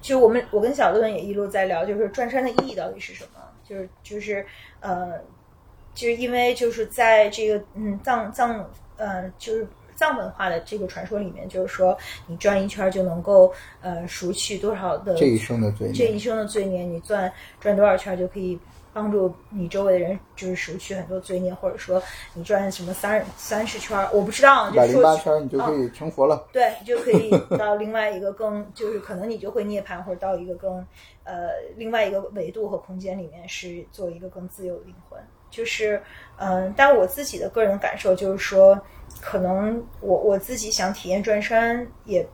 [0.02, 3.40] 就我们我跟小论也一路在聊，就是转山的意义到底是什么？
[3.64, 4.46] 就是就是
[4.80, 5.14] 呃，
[5.94, 9.68] 就是因为就是在这个嗯藏藏呃就是。
[9.94, 18.58] 藏文化的这个传说里面，就是说你转一圈就能够呃赎去多少的这一生的罪孽，这一生的罪孽，你转转多少圈就可以
[18.94, 22.02] 帮助你周围的人，就是赎去很多罪孽，或者说
[22.34, 26.48] 你转什么三三十圈，我不知道，一百零八圈，你就可以成佛了。
[26.52, 30.86] 对，你就可以到另外一个更， 就是可能你就会涅槃，或者到一个更
[31.24, 35.20] 呃另外一个维度和空间里面，是做一个更自由的灵魂。
[35.50, 36.02] 就是
[36.38, 38.80] 嗯，但我自己的个人感受就是说，
[39.20, 42.26] 可能我我自己想体验转山，也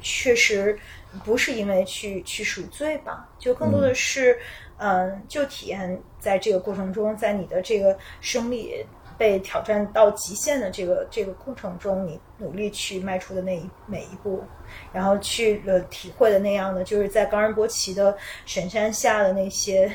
[0.00, 0.76] 确实
[1.24, 4.36] 不是因为去去赎罪吧，就更多的是
[4.78, 8.84] 嗯，就体验在这个过程中，在你的这个生理
[9.16, 14.44] 被挑战到极限的这个这个过程中，你努力去迈出的那一每一步，
[14.92, 19.90] 然后去了体会的那样的，就是在冈仁波齐的神山下的那些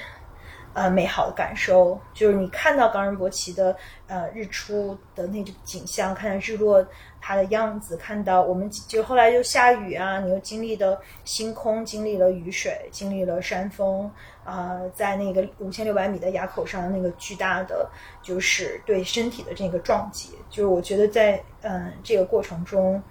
[0.73, 3.75] 呃美好的感受，就是你看到冈仁波齐的
[4.07, 6.83] 呃日出的那种景象，看到日落
[7.21, 14.11] 它的样子，看到我们就后来就下雨啊，你又经历了星空，经历了雨水，经历了山峰。
[14.43, 17.87] 啊、在那个五千六百米的垭口上，那个巨大的
[18.23, 23.01] 就是对身体的这个撞击，就是我觉得在嗯这个过程中，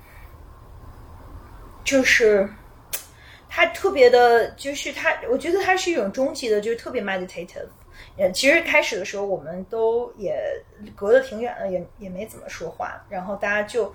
[1.85, 2.51] 就是
[3.49, 7.69] 它特别的，就是它，我觉得它是一种终极的，就是特别 meditative。
[8.21, 10.39] 呃，其实开始的时候我们都也
[10.95, 13.91] 隔得挺远的，也也没怎么说话，然后大家就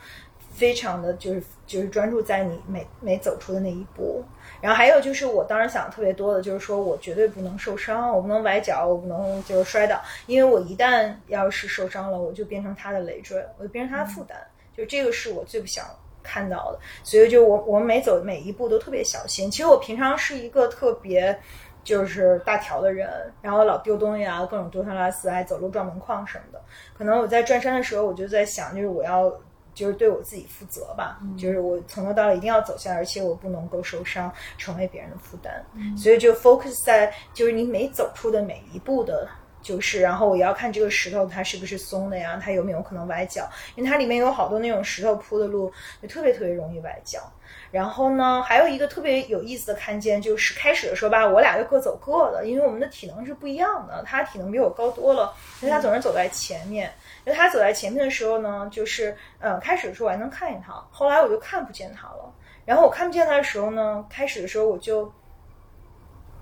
[0.52, 4.24] 非常的就是就是专注在你每每走出的那一步。
[4.62, 14.36] 然后还有就是，我当时想的特别多的，就是说我绝对不能受伤，我不能崴脚，我不能就是摔倒，因为我一旦要是受伤了，我就变成他的累赘，我就变成他的负担，
[14.76, 15.86] 就这个是我最不想
[16.24, 16.80] 看到的。
[17.04, 19.52] 所以就我我每走每一步都特别小心。
[19.52, 21.38] 其实我平常是一个特别
[21.86, 23.10] 就是大条的人，
[23.42, 26.62] 然后老丢东西啊，各种丢三落四，还走路撞门框什么的。
[26.98, 29.34] 可能我在转山的时候，我就在想，就是我要。
[29.76, 35.54] 就是对我自己负责吧，就是我从头到尾一定要走下来，而且我不能够受伤，成为别人的负担。
[35.98, 39.28] 所以就 focus 在就是你每走出的每一步的，
[39.62, 45.70] 就是然后我要看这个石头它是不是松的呀，它有没有可能崴脚，因为它里面有好多那种石头铺的路，
[46.02, 47.20] 就特别特别容易崴脚。
[47.76, 56.90] 然后呢，还有一个特别有意思的看见，就是开始的时候吧，我俩就各走各的，因为我们的体能是不一样的，他体能比我高多了，因为他总是走在前面。
[57.26, 62.34] 因为他走在前面的时候呢，就是呃，开始的时候我还能看见他，后来我就看不见他了。
[62.64, 65.12] 然后我看不见他的时候呢，开始的时候我就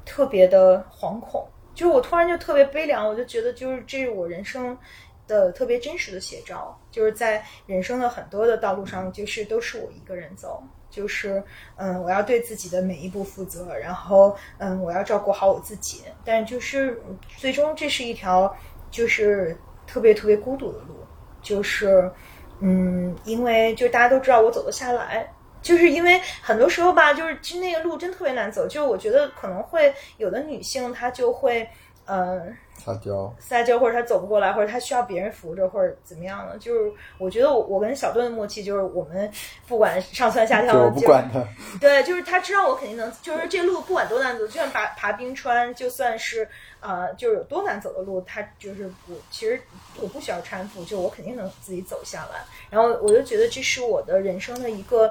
[0.06, 4.78] 特别的惶恐，就是我突然就特别悲凉，我就觉得就是这是我人生
[5.26, 10.62] 的特别真实的写照，就是在人生的很多的道路上，就是都是我一个人走。
[10.94, 11.44] 就是，
[11.76, 16.04] 嗯，我要对自己的每一步负责，然后，嗯，我要照顾好我自己。
[16.24, 17.02] 但就是
[17.36, 18.56] 最终这是一条，
[18.92, 20.96] 就是特别特别孤独的路。
[21.42, 22.12] 就是，
[22.60, 25.28] 嗯，因为就大家都知道我走得下来，
[25.64, 28.68] 就是因为很多时候吧，就是其实那个路真特别难走。
[28.68, 31.68] 就我觉得可能会有的女性她就会，
[32.06, 32.56] 嗯。
[32.78, 36.58] 撒娇，撒娇，或者他走不过来，或者他需要别人扶着，或者怎么样的。
[36.58, 39.32] 就是我觉得我我跟小顿的默契就是我们
[39.68, 41.42] 不管上蹿下跳，就我不管他。
[41.80, 46.48] 对，就是他知道我肯定能，就是这路不管多难走，就算爬爬冰川，就算是
[46.82, 49.62] 呃，就是有多难走的路，他就是我其实
[50.02, 52.42] 我不需要搀扶，就我肯定能自己走下来。
[52.70, 55.08] 然后我就觉得这是我的人生的一个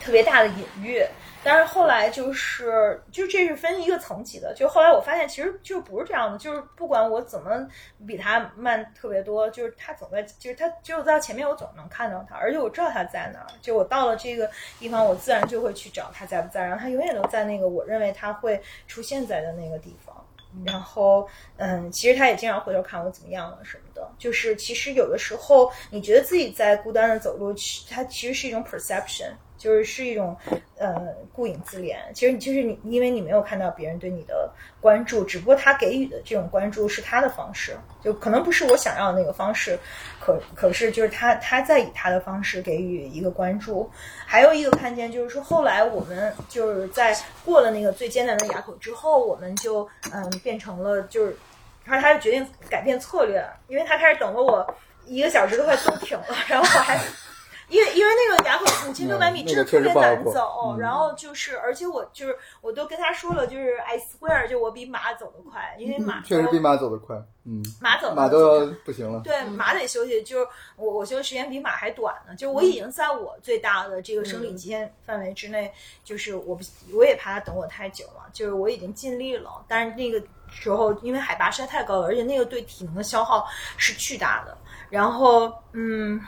[0.00, 1.04] 特别大的隐喻。
[1.44, 4.54] 但是后来就是，就这是分一个层级的。
[4.54, 6.38] 就后来我发现，其实就不是这样的。
[6.38, 7.66] 就是不管我怎么
[8.06, 13.46] 比他慢特别多，就是他总在，就是他只有在前面，我总能看到他，而且我知道他在哪儿。
[13.60, 20.16] 就我到了这个地方，我自然就会去找他在不在，然后他永远都在那个我认为他会出现在的那个地方。
[20.66, 21.26] 然后，
[21.56, 24.06] 嗯，其实他也经常回头看我怎么样了什么的。
[24.18, 27.54] 就是其实有的时候，你觉得自己在孤单的走路，
[27.88, 29.30] 它其实是一种 perception。
[29.62, 30.36] 就是是一种，
[30.76, 31.94] 呃，顾影自怜。
[32.12, 39.78] 其实你，就是你，因为你没有看到别人对你的关注，只不过他给予的这种关注是他的方式，就可能不是我想要的那个方式，
[40.18, 43.88] 可可是就是他他在以他的方式给予一个关注。
[44.26, 51.36] 还有一个看见就是说，后来我们就是在过了那个最艰难的垭口之后，我们就嗯变成了就是，
[51.84, 54.74] 然后他就决定改变策略，因为他开始等了我
[55.06, 56.98] 一个小时都快冻停了， 然后我还。
[57.72, 60.78] 因为因为那个垭口五千六百米嗯真的特别难走，嗯。
[60.78, 69.20] 然后就是而且我就是我都跟他说了，就是 I swear 就我比马走得快，因为马嗯确实都比马走得快，嗯，马走马都要不行了。
[69.24, 75.72] 对，马得休息，就是我我休息时间比马还短呢，就是我已经在我最大的这个生理极限范围之内，
[76.04, 84.54] 就是我不我也怕他等我太久了，就是我已经尽力了，但是那个时候因为海拔实在太高了，而且那个对体能的消耗是巨大的，
[84.90, 86.20] 然后嗯。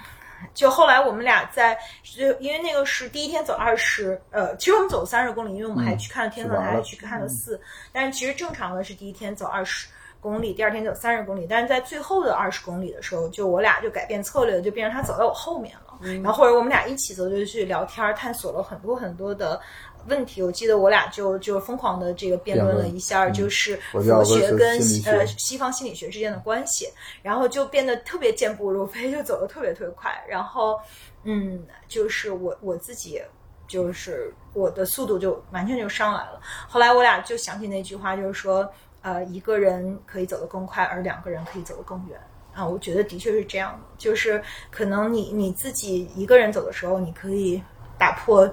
[0.52, 7.60] 就后来我们俩在，就因为那个是第一天走二十，呃，其实我们走三十公里，因为我们还去看了天文台，还去看了寺，
[7.92, 9.88] 但是其实正常的是第一天走二十
[10.20, 19.60] 公里，第二天走三十公里，但是在最后的二十公里的时候，就我俩就改变策略，就变成他走在我后面了，然后或者我们俩一起走，就去聊天，探索了很多很多的。
[20.08, 26.88] 问题，我记得我俩就就疯狂的这个辩论了一下，就是佛学跟心理学呃西方心理学之间的关系，
[27.22, 30.12] 然后就变得特别健步如飞，就走得特别特别快。
[30.28, 30.78] 然后，
[31.22, 33.20] 嗯，就是我我自己，
[33.66, 36.40] 就是我的速度就完全就上来了。
[36.68, 38.70] 后来我俩就想起那句话，就是说，
[39.02, 42.18] 呃，一个人可以走得更快，而两个人可以走得更远。
[42.52, 44.40] 啊，我觉得的确是这样的，就是
[44.70, 47.60] 可能你你自己一个人走的时候，你可以
[47.98, 48.48] 打破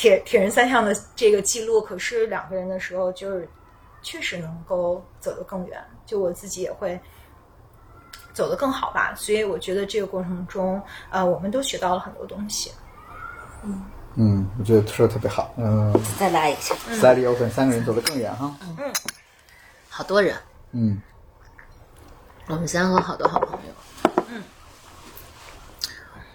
[0.00, 3.46] 铁铁人三项的这个记录，可是两个人的时候，就是
[4.00, 5.78] 确实能够走得更远。
[6.06, 6.98] 就我自己也会
[8.32, 12.72] 走得更好吧，所以我觉得这个过程中，呃，我们都学到了很多东西。
[14.14, 15.52] 嗯，我觉得说的特别好。
[15.58, 16.74] 嗯再拉一下
[17.28, 18.56] open，三个人走得更远哈。
[18.62, 18.90] 嗯
[19.90, 20.34] 好多人，
[20.72, 20.98] 嗯，
[22.46, 23.74] 我们三个好多好朋友。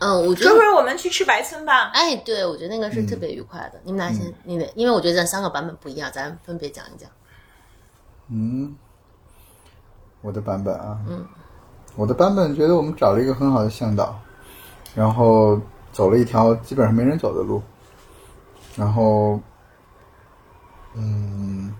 [0.05, 1.91] 嗯，嗯，我觉说得，说我们去吃白村吧。
[1.93, 3.79] 哎，对，我觉得那个是特别愉快的。
[3.83, 7.09] 你们俩先，你们，因为我觉得咱三个版本不一样，咱分别讲一讲。
[8.29, 8.75] 嗯，
[10.21, 11.25] 我的版本啊，嗯，
[11.95, 14.19] 我的版本觉得我们找了一个很好的向导，
[14.95, 15.59] 然后
[15.91, 17.61] 走了一条基本上没人走的路，
[18.75, 19.39] 然后，
[20.95, 21.73] 嗯，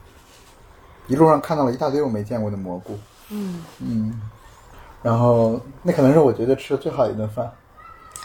[1.08, 2.98] 一路上看到了一大堆我没见过的蘑菇，
[3.30, 4.22] 嗯嗯，
[5.02, 7.52] 然后那可能是我觉得吃的最好一顿饭，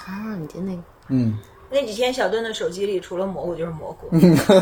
[0.07, 1.39] 啊，你听那个，嗯，
[1.71, 4.09] 那几天小顿的手机里除了蘑菇就是蘑菇，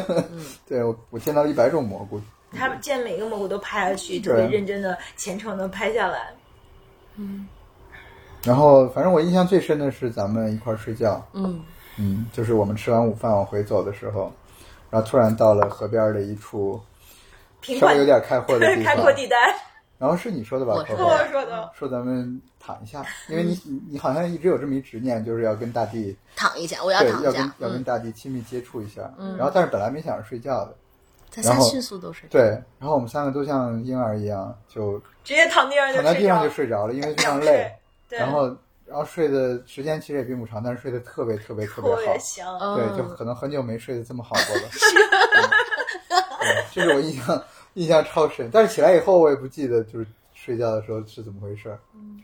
[0.66, 2.20] 对我我见到一百种蘑菇，
[2.52, 6.30] 他见每个蘑菇都拍下去，特别认真的、虔诚的拍下来。
[7.16, 7.46] 嗯。
[8.44, 11.60] 然后反正我印象最深的是咱们一块儿睡觉，嗯。
[12.00, 14.32] 嗯，就是我们吃完午饭往回走的时候，
[14.88, 16.80] 然后突然到了河边的一处
[17.60, 18.84] 稍微有点开阔的地方。
[18.94, 19.36] 开阔，地带，
[19.98, 20.74] 然后是你说的吧？
[20.74, 20.96] 我说
[21.30, 21.70] 说的。
[21.74, 27.54] 说咱们躺一下，因为你你你好像一直有这么一执念，就是要跟大地躺一下，我要对要跟躺一下。
[27.58, 30.76] 嗯，要跟大地亲密接触一下，然后但是本来没想着睡觉的，
[31.30, 32.28] 咱仨然后迅速都睡。
[32.30, 32.42] 对，
[32.78, 37.68] 然后我们三个都像婴儿一样，就直接躺地上躺在地上就睡睡着了，因为非，常累，
[38.08, 38.46] 对，然后
[38.86, 42.00] 然后睡的时间其实也并不长，但是睡得特别特别特别好
[42.76, 44.62] 对，就可能很久没睡得这么好过了。
[46.72, 47.42] 这是我印象
[47.78, 48.50] 印象超深。
[48.52, 51.78] 但是起来以后，我也不记得就是睡觉的时候是怎么回事儿。
[51.94, 52.22] 嗯，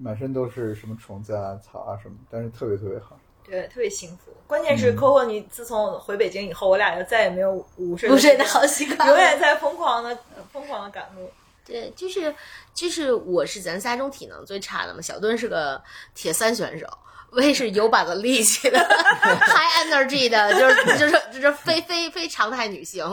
[0.00, 3.18] 满身都是什么虫子啊、草啊什么，但是特别特别好。
[3.44, 4.32] 对，特别幸福。
[4.46, 10.18] 关键是嗯 Coco，你自从回北京以后，我俩就再也没有午睡午睡的好习惯，永远在疯狂的
[10.50, 11.30] 疯狂的赶路。
[11.66, 12.34] 对，就是
[12.72, 15.82] 就是我是咱仨中体能最差的嘛，小盾是个
[16.14, 16.86] 铁三选手。
[17.34, 23.04] 魏是有把子力气的， high energy 的，就是就是就是非非非常态女性，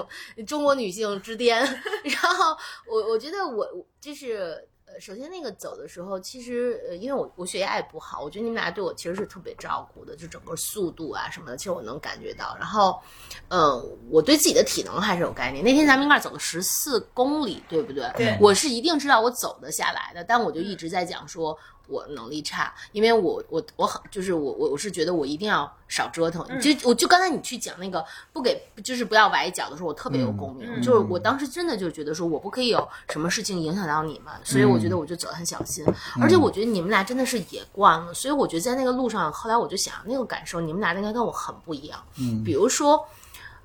[0.47, 1.61] 中国女性之巅。
[2.03, 2.55] 然后
[2.87, 12.55] 我我觉得我我就是呃，首先那个走的时候，其实呃，因为我我血压也不好，我觉得你们俩对我其实是特别照顾的，就整个速度啊什么的，其实我能感觉到。
[12.59, 13.01] 然后，
[13.49, 15.63] 嗯，我对自己的体能还是有概念。
[15.63, 18.11] 那天咱们应该是走了十四公里，对不对？
[18.17, 21.57] 对我是一定知道我走得下来的，但我就一直在讲说。
[21.87, 30.81] 我能力差，因为我我我很就是我我我是觉得我一定要少折腾，就我就刚才你去讲那个不给就是不要崴脚的时候，我特别有共鸣，嗯。
[30.81, 35.85] 就是我当时真的就觉得说我不可以有什么事情影响到你们，所以我觉得我就走得很小心，
[36.21, 42.43] 而且我觉得你们俩真的是也惯了，所以我觉得在那个路上，后来我就想那个感受，你们俩应该跟我很不一样，嗯。
[42.43, 43.05] 比如说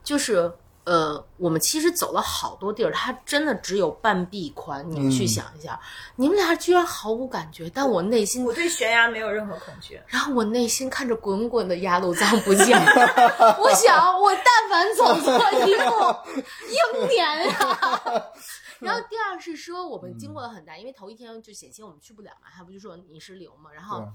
[0.02, 0.52] 就是。
[0.86, 4.88] 呃，我们其实走了好多地儿，它真的只有半臂宽。
[4.88, 5.78] 你们去嗯想一下，
[6.14, 10.00] 你们俩居然毫无感觉，但我内心我对悬崖没有任何恐惧。
[10.06, 12.80] 然后我内心看着滚滚的鸭绿江不降，
[13.58, 18.22] 我想我但凡走错一步， 英年啊。
[18.78, 24.06] 然后第二是说，我们经过了很大，因为头一天就险些我们去不了嘛，他不就说泥石流嘛，然后对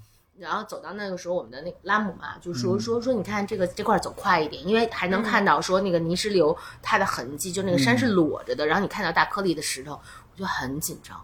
[0.42, 11.16] 然后走到那个时候，我们的那拉姆嘛，就说说说，你看这个这块走快一点，因为还能看到说那个泥石流它的痕迹，就那个山是裸着的，然后你看到大颗粒的石头，我就很紧张。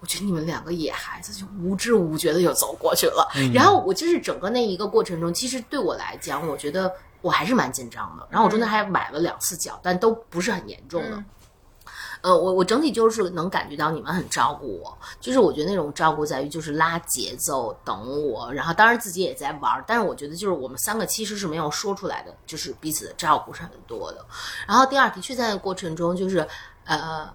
[0.00, 8.28] 我觉得你们两个野孩子就无知无觉的就走过去了， 然后我就是整个那一个过程中，其实对我来讲，我觉得我还是蛮紧张的。
[8.30, 11.24] 然后我中间还崴了两次脚，但都不是很严重的。
[12.20, 24.24] 呃，我我整体就是能感觉到你们很照顾我，就是我觉得那种照顾在于就是拉节奏等我，然后当然自己也在玩，但是我觉得就是我们三个其实是没有说出来的，就是彼此的照顾是很多的。
[24.66, 26.46] 然后第二，的确在那过程中就是
[26.84, 27.28] 呃。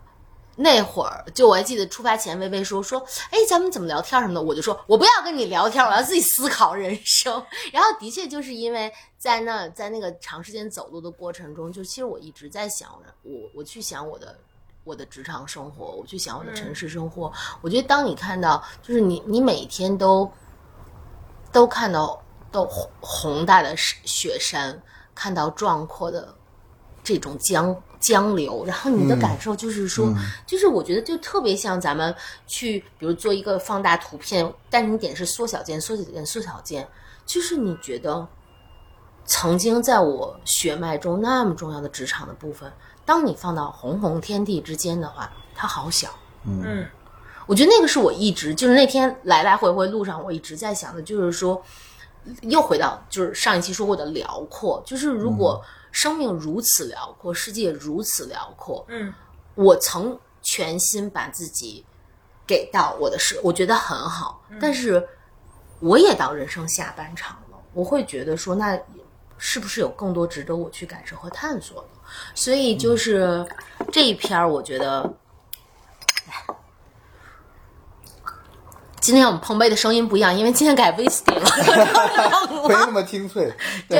[0.58, 3.00] 那会儿，就我还记得出发前，微微说说，
[3.32, 7.42] 哎，咱们怎么聊天什么的，我就说我不要跟你聊天，我要自己思考人生。
[7.72, 14.38] 然后的确就是因为在那在那个长时间走路的过程中，就其实我一直在想着，我我去想我的
[14.84, 17.32] 我的职场生活，我去想我的城市生活。
[17.62, 20.30] 我觉得当你看到，就是你你每天都
[21.52, 22.22] 都看到
[22.52, 24.82] 都宏宏大的雪山，
[25.14, 26.34] 看到壮阔的
[27.04, 27.76] 这种江。
[28.02, 30.12] 江流，然后你的感受就是说，
[30.48, 32.12] 就是我觉得就特别像咱们
[32.48, 36.90] 去，比如做一个放大图片，但是你点是缩小键，缩小键，缩小键，
[37.28, 38.28] 就是你觉得
[39.26, 42.74] 曾经在我血脉中那么重要的职场的部分，
[43.06, 46.10] 当你放到红红天地之间的话，它好小。
[46.46, 46.86] 嗯，
[47.46, 51.62] 我觉得那个是我一直就是那天来来回回路上我一直在想的，就是说，
[52.42, 55.64] 又回到就是上一期说过的辽阔，就是如果。
[55.94, 58.86] 生命如此辽阔，世界如此辽阔。
[58.88, 59.14] 嗯，
[59.56, 61.86] 我曾全心把自己
[62.48, 64.42] 给到我的事，我觉得很好。
[64.58, 65.06] 但是，
[65.82, 68.80] 我也到人生下半场了，我会觉得说，那
[69.38, 71.90] 是不是有更多值得我去感受和探索的？
[72.36, 73.46] 所以，就是
[73.92, 75.14] 这一篇，我觉得，
[79.00, 81.48] 今天我们碰杯的声音不一样，因为今天改 whisky 了，
[82.68, 83.52] 没那么清脆，
[83.90, 84.00] 对，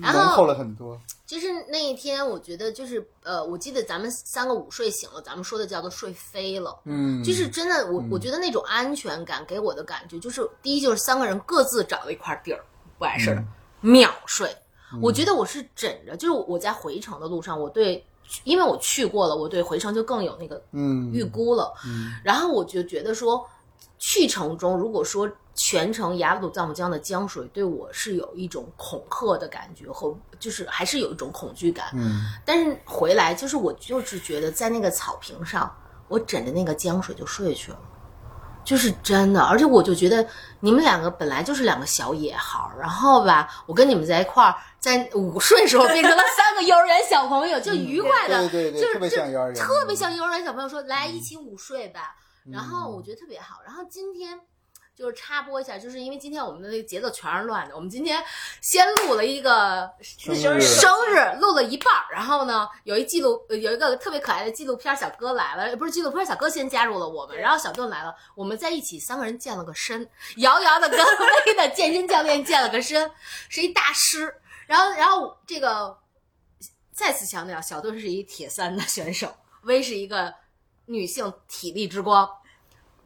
[0.00, 1.00] 然后浓厚了很多。
[1.26, 6.78] 就是那一天，我觉得就是呃，我记得咱们三个午睡醒了，咱们说的叫做睡飞了。
[6.84, 12.62] 嗯，就是真的，我我觉得那种安全感给我的感觉，就是第一就是三个人各自找了一块地儿，
[12.96, 13.44] 不碍事儿，
[13.80, 14.56] 秒睡。
[15.02, 18.04] 我觉得我是枕着，就是我在回程的路上，我对，
[18.44, 21.72] 因为我去过了，我对回程就更有那个嗯预估了。
[21.86, 23.44] 嗯，然后我就觉得说，
[23.98, 25.30] 去程中如果说。
[25.58, 31.86] 全程雅鲁藏布江的江水对我是有一种恐吓的感觉和就是还是有一种恐惧感。
[31.94, 35.74] 嗯，但是回来就是我就是觉得在那个草坪上，
[36.08, 37.78] 我枕着那个江水就睡去了，
[38.66, 39.40] 就是真的。
[39.40, 40.26] 而且我就觉得
[40.60, 52.16] 你们两个本来就是两个小野孩儿，然后吧，我跟你们在一块儿，在午睡时候变成了三个幼儿园小朋友，就愉快的，对对对，就是特别像幼儿园，特别像幼儿园小朋友说来一起午睡吧。
[52.52, 53.60] 然后我觉得特别好。
[53.64, 54.38] 然后今天。
[54.96, 57.76] 就是插播一下，就是因为今天我们的那个节奏全是乱的。
[57.76, 58.24] 我们今天
[58.62, 70.98] 先录了一个生日，生日录了一半儿，然后呢，有一记录，有一个特别可爱的纪录片小哥来了，不是纪录片小哥先加入了我们，然后小盾来了，我们在一起三个人健了个身，遥遥的跟
[71.46, 73.10] 威的健身教练健了个身，
[73.50, 74.34] 是一大师。
[74.66, 75.98] 然后，然后这个
[76.90, 79.30] 再次强调，小盾是一铁三的选手，
[79.64, 80.32] 威是一个
[80.86, 82.26] 女性体力之光。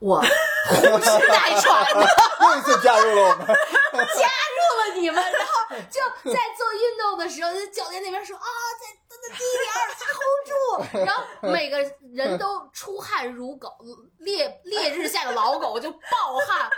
[0.01, 0.21] 我
[0.69, 2.01] 呼吸带喘的，
[2.41, 3.47] 又一次加入了我们，
[4.17, 6.01] 加入了你们，然后就
[6.33, 8.43] 在做运动的时候，教练那边说啊，
[8.81, 8.87] 再
[9.17, 9.79] 再低点儿
[10.17, 11.23] ，hold 住，然后
[11.53, 11.79] 每个
[12.15, 13.71] 人都出汗如狗，
[14.19, 15.99] 烈烈日下的老狗就暴
[16.49, 16.71] 汗，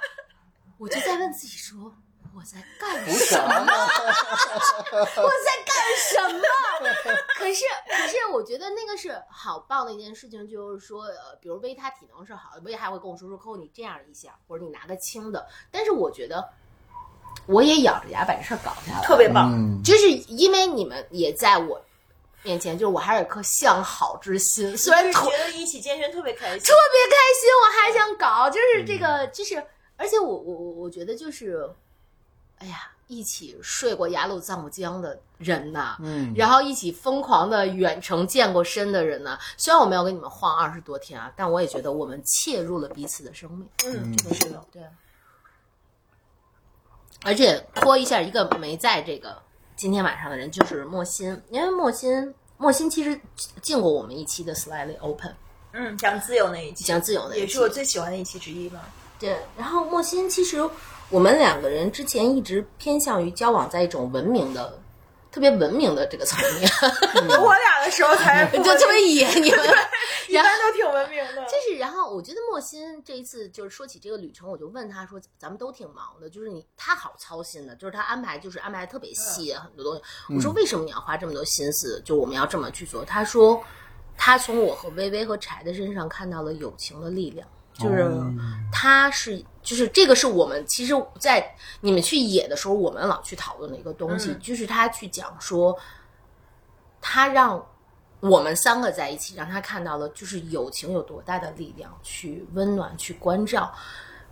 [0.78, 1.94] 我就在问自己说。
[2.34, 3.48] 我在干什么？
[4.90, 6.42] 我 在干什么？
[7.36, 15.46] 可是，可是，我觉得那个是好棒的一件事情，就是说，呃，比如威他体能是好的，威还会跟我说说，扣你这样一下，或者你拿个轻的。
[15.70, 16.48] 但是我觉得，
[17.46, 19.52] 我也咬着牙把这事儿搞下来，特别棒。
[19.84, 21.78] 就是因为你们也在我
[22.42, 24.74] 面前，就是我还是有颗向好之心。
[24.74, 29.62] 虽然觉得一起健身特别开心，特别开心，我还想搞，就是这个，就是，
[29.98, 31.68] 而且我我我我觉得就是。
[32.62, 39.36] 哎呀，一起睡过雅鲁藏布江的人呐，嗯，然后一起疯狂的远程健过身的人呢。
[39.56, 43.68] 虽然我没有跟你们晃二十多天啊，但我也觉得我们切入了彼此的生命。
[43.84, 44.80] 嗯，这个是有对。
[47.24, 49.36] 而且拖一下一个没在这个
[49.74, 53.20] 今天晚上的人，就是莫欣，因为莫欣莫欣其实
[53.60, 55.34] 进过我们一期的 Slightly Open，
[55.72, 58.82] 嗯，讲自由那一期，讲自由那一期也是我最喜欢的一期之一嘛。
[59.18, 60.58] 对，然后莫欣其实。
[61.12, 64.78] 我们两个人之前一直偏向于交往在一种文明的
[65.30, 66.70] 特别文明的这个层面，
[67.28, 69.60] 有 我俩的时候才不就特别野，你们。
[70.28, 71.44] 一般都挺文明的。
[71.44, 80.02] 就是，然后我觉得莫欣这一次就是说起这个旅程，我就问他说：“咱们都挺忙的，就是你他好操心的，就是他安排就是安排的特别细，很多东西。
[80.34, 82.00] 我说为什么你要花这么多心思？
[82.02, 83.04] 就我们要这么去做？
[83.04, 83.62] 他说
[84.16, 88.10] 他从我和薇薇和柴的身上看到了友情的力量，就是
[88.72, 95.78] 他是就是这个是我们其实，在你们去野的时候，我们老去讨论的一个东西，就是他去讲说，
[97.00, 97.64] 他让。
[98.20, 103.74] 我们三个在一起，让他看到了就是友情有多大的力量，去温暖，去关照。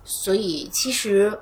[0.05, 1.36] 所以其实，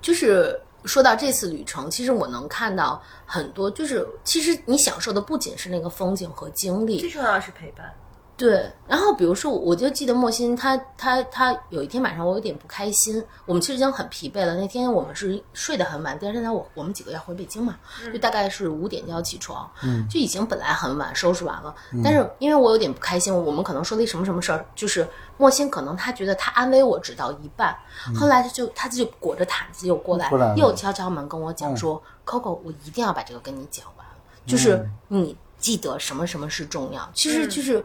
[0.00, 7.94] 就是说到这次旅程，其实我能看到很多，就是其实你享受的不仅是那个风景和经历，最重要的是陪伴。
[8.36, 13.24] 对，然后比如说，我就记得莫欣，他他他有一天晚上，我有点不开心。
[13.46, 14.54] 我们其实已经很疲惫了。
[14.56, 17.78] 那天我们是睡得很晚，第二天我我们几个要回北京嘛，
[18.12, 21.74] 就大概是五点就要起床，嗯，就已经本来很晚收拾完了。
[22.04, 25.08] 但是因为我有点不开心，我们可能说了一什么什么事儿，就是
[25.38, 27.74] 莫欣可能他觉得他安慰我只到一半，
[28.14, 34.06] 后来他就他就裹着毯子又过来，又敲敲门跟我讲说，Coco，我一定要把这个跟你讲完，
[34.44, 37.82] 就是你记得什么什么是重要，其实就是。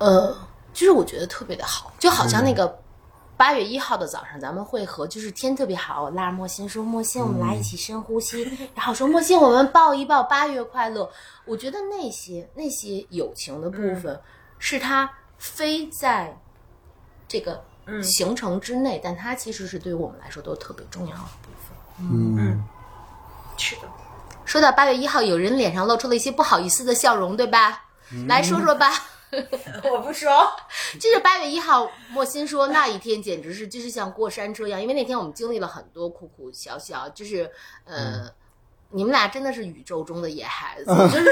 [0.00, 0.34] 呃，
[0.72, 2.80] 就是我觉得特别的好，就好像那个
[3.36, 8.42] 八月一号的早上咱们会合，就是天特别好，拉着莫欣说：“莫欣，我们来一起深呼吸。
[8.74, 11.08] ”然后说：“莫欣，我们抱一抱，八月快乐。”
[11.44, 14.18] 我觉得那些那些友情的部分，
[14.58, 16.38] 是他非在
[17.28, 17.62] 这个
[18.02, 22.08] 行程之内，但它其实是对于我们来说都特别重要的部分。
[22.10, 22.64] 嗯，
[23.56, 23.82] 是的。
[24.44, 27.84] 说到八月一号，有人脸上露出了一些不好意思的笑容，对吧？
[28.26, 28.90] 来说说吧。
[29.90, 30.50] 我不说，
[31.00, 37.50] 就是八月一号，莫欣说那一天简直是就是像过山车一样，因为那天我们经历了很多苦苦小小，就是
[37.84, 38.28] 呃，
[38.90, 41.30] 你们俩真的是宇宙中的野孩子， 就是。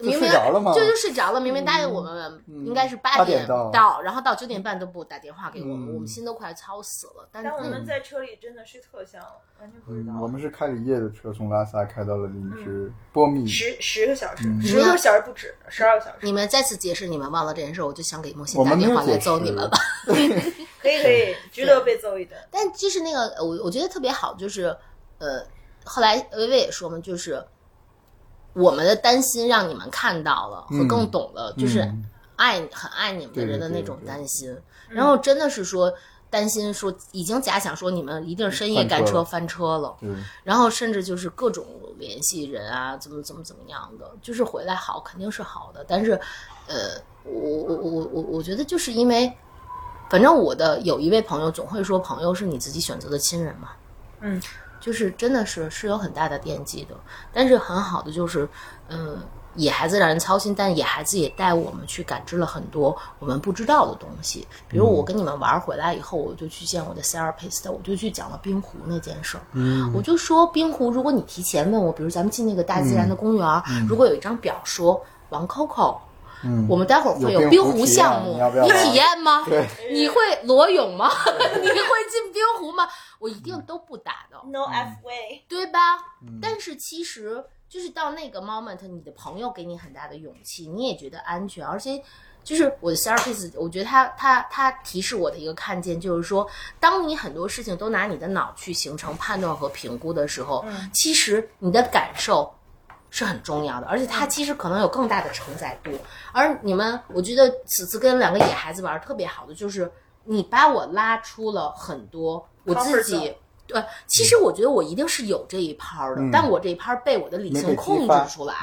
[0.00, 7.28] 明明就就睡着了，明明答应我们应该是八点到，然后到九点半都不打电话给我们，我们心都快操死了。
[7.32, 9.20] 但我们在车里真的睡特香，
[9.60, 10.12] 完全不知道。
[10.20, 16.18] 我们是开了一夜的车，从拉萨开到了林芝波密，十十个小时，十个小时不止，十二个小时。
[16.22, 19.70] 你们再次解释，你们忘了这件事，我就想给莫欣打电话来揍你们了。
[20.06, 22.38] 可以可以，值得被揍一顿。
[22.52, 24.66] 但其实那个，我我觉得特别好，就是
[25.18, 25.44] 呃，
[25.84, 27.44] 后来薇薇也说嘛，就是。
[28.58, 31.80] 我们的担心让你们看到了和更懂了，就是
[32.36, 34.54] 爱很爱你们的人的那种担心。
[34.88, 35.92] 然后真的是说
[36.30, 39.96] 担心说已经假想说你们一定深夜赶车翻车了，
[40.42, 41.64] 然后甚至就是各种
[41.98, 45.84] 联系人啊，怎么怎么怎么样的，就是回来好肯定是好的。
[45.86, 46.12] 但是，
[46.66, 49.32] 呃，我我我我我觉得就是因为，
[50.10, 53.70] 反正我的有一位朋友总会说，朋友是你自己选择的亲人嘛，
[54.20, 54.40] 嗯。
[54.80, 56.94] 就是真的是是有很大的惦记的，
[57.32, 58.48] 但是很好的就是，
[58.88, 59.20] 嗯，
[59.54, 64.46] 野孩子让人操心，但野孩子也带我们去感知了很多我们不知道的东西。
[64.68, 69.42] 比如我跟你们玩回来以后，我就去见我的 therapist，我就去讲了冰湖那件事儿。
[69.52, 75.98] 嗯，我就说冰湖，如果你提前问我，比如咱们进那个大自然的公园，如果有一张表说王 Coco。
[76.44, 79.42] 嗯，我们待会儿会有冰湖项目，你体验吗？
[79.44, 80.14] 对，你会
[80.44, 81.10] 裸泳吗？
[81.60, 81.74] 你会
[82.08, 82.86] 进冰湖吗？
[83.18, 85.78] 我一定都不打的，No F way，对吧？
[86.40, 92.02] 但是其实就是到那个 moment，你的朋友给你很大的勇气，你也觉得安全，而且
[92.42, 96.48] 就是我的 therapist，我觉得他他他提示我的一个看见，就是说，
[96.80, 102.54] 当你很多事情都拿你的脑去形成判断和评估的时候，其实你的感受。
[103.10, 105.90] 是很重要的，而且它其实可能有更大的承载度。
[106.30, 109.90] 而你们，我觉得此次跟两个野孩子玩特别好的，就是
[110.24, 113.34] 你把我拉出了很多我自己。
[113.68, 118.54] 对，其实我觉得我一定是有这一拍的，但我这一拍被我的理性控制出来。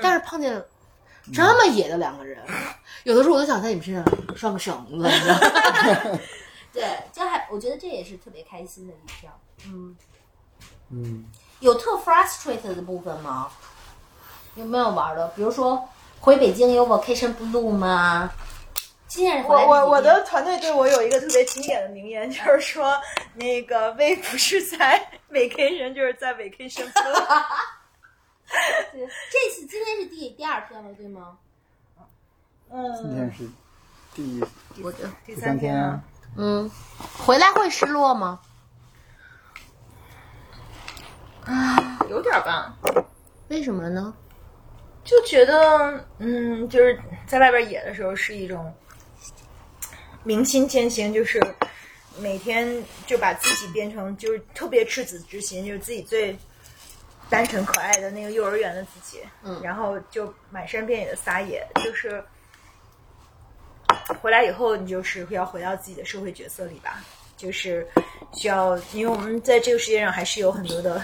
[0.00, 0.64] 但是碰见
[1.32, 2.40] 这么野的两个人，
[3.02, 4.04] 有的时候我都想在你们身上
[4.36, 6.18] 拴个绳子，你知道吗？
[6.72, 9.30] 对，就还我觉得这也是特别开心的一票。
[9.66, 9.96] 嗯
[10.90, 11.24] 嗯，
[11.60, 13.48] 有特 frustrated 的部分吗？
[14.54, 15.26] 有没有玩的？
[15.34, 15.88] 比如说
[16.20, 18.30] 回北京有 vacation blue 吗？
[19.46, 23.00] 我我我的团队对我有一个特别经典的名言，就是说
[23.34, 27.44] 那个 V 不是在 vacation，就是在 vacation blue。
[28.50, 31.38] 这次今天是第第二天了，对吗？
[32.70, 32.94] 嗯。
[32.96, 33.48] 今天是
[34.14, 34.42] 第
[34.82, 36.02] 我的第三天啊。
[36.36, 36.68] 嗯，
[37.24, 38.40] 回来会失落吗？
[41.44, 42.76] 啊，有点吧。
[43.48, 44.14] 为什么呢？
[45.04, 48.74] 就觉得，嗯，就是在外边野的时候是一种
[50.24, 51.40] 明心见性，就是
[52.18, 56.36] 每天就把自己变成就是特别赤子之心，就是自己最
[57.30, 59.60] 单纯可爱的那个幼儿园的自己，嗯。
[59.62, 62.24] 然后就满山遍野的撒野，就是
[64.20, 67.04] 回来以后，你就是要回到自己的社会角色里吧，
[67.36, 67.86] 就是
[68.32, 71.00] 需要，因为我们在这个世界上还是有很多的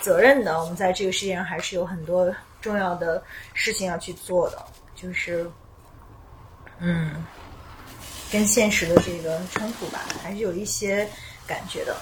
[0.00, 3.22] 责任的，我们在这个世界上还是有很多重要的
[3.54, 4.64] 事情要去做的，
[4.94, 5.48] 就是，
[6.78, 7.24] 嗯，
[8.32, 11.06] 跟现实的这个冲突吧，还是有一些
[11.46, 11.94] 感觉的。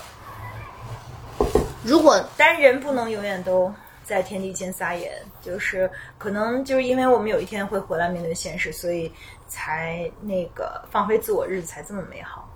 [1.85, 3.73] 如果单人不能永远都
[4.05, 5.11] 在天地间撒野，
[5.43, 9.11] 就是可能就是因为我们有一天会回来面对现实，所以
[9.49, 12.49] 才那个放飞自我，日子才这么美好。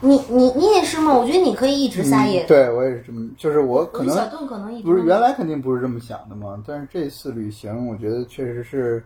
[0.00, 1.12] 你你你也是吗？
[1.14, 2.44] 我觉得你可以一直撒野。
[2.44, 9.02] 嗯，对我也是这么，就是我我可能小邓可能一直不是原来肯定不是这么想的嘛，但是这次旅行，我觉得确实是，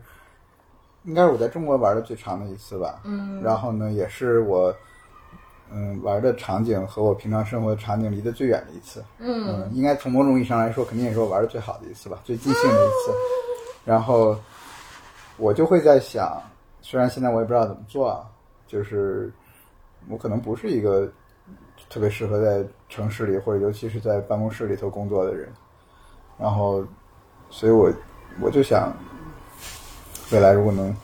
[1.07, 3.01] 应该是我在中国玩的最长的一次吧。
[3.05, 4.75] 嗯，然后呢，也是我，
[5.73, 9.03] 嗯，玩的场景和我平常生活的场景离得最远的一次。
[9.19, 13.13] 嗯，应该从某种意义上来说，肯定也是我玩的最好的一次吧，最尽兴的一次。
[13.85, 14.37] 然后
[15.37, 16.43] 我就会在想，
[16.83, 18.27] 虽然现在我也不知道怎么做啊，
[18.67, 19.33] 就是
[20.09, 21.09] 我可能不是一个
[21.89, 25.49] 特别适合在城市里或者尤其是在办公室里头工作的人，
[26.37, 26.85] 然后，
[27.49, 27.93] 所以我
[28.41, 28.93] 我就想，
[30.31, 30.95] 未来如果能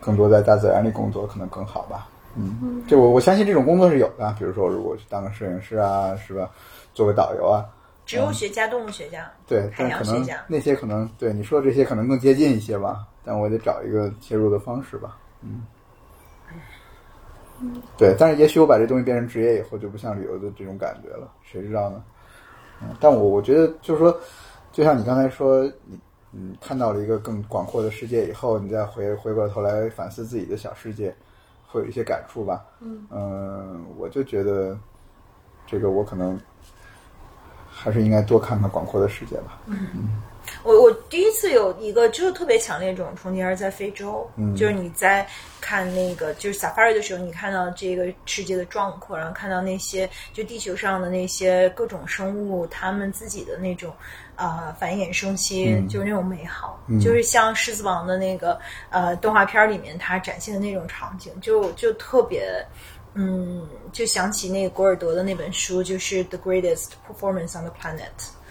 [0.00, 2.08] 更多在大自然里工作，可能更好吧。
[2.36, 6.48] 嗯，就我我相信这种工作是有的，比如说如果去当个摄影师啊，是吧？
[6.94, 7.66] 做个导游啊，
[8.06, 15.16] 植物学家、动物学家，对，海但可能洋学家，那些可能对你说的这些可能更接近一些吧，但我得找一个切入的方式吧。
[15.42, 15.66] 嗯，
[17.96, 22.02] 对，但是也许我把这东西变成职业以后，就不像旅游的这种感觉了，谁知道呢？
[22.82, 24.16] 嗯，但我我觉得就是说，
[24.72, 25.98] 就像你刚才说，你
[26.32, 31.14] 嗯看到了一个更广阔的世界以后，你再回回过头来反思自己的小世界，
[31.66, 32.64] 会有一些感触吧。
[32.80, 34.78] 嗯我就觉得
[35.66, 36.40] 这个我可能
[37.70, 39.60] 还是应该多看看广阔的世界吧。
[39.66, 40.22] 嗯
[40.64, 45.24] 我我第一次有一个就是特别强烈这种冲击，而是在非洲，嗯就是你在
[45.60, 62.42] 看那个就是 safari 的时候，你看到这个世界的壮阔，然后看到那些就地球上的那些各种生物，他们自己的那种啊、呃繁衍生息，嗯就是那种美好，就是像《狮子王》的那个呃动画片里面它展现的那种场景，就就特别。
[63.12, 67.98] 嗯，就想起那个古尔德的那本书，就是《The Greatest Performance on the Planet》，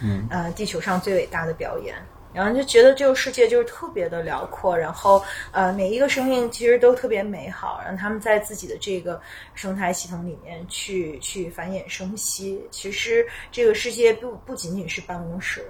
[0.02, 1.96] 嗯，呃，地球上最伟大的表演。
[2.34, 9.20] 然后就觉得这个世界就是特别的辽阔，然后呃，每一个生命其实都特别美好，让他们在自己的这个
[9.56, 12.64] 生态系统里面去去繁衍生息。
[12.70, 15.68] 其实这个世界不不仅仅是办公室，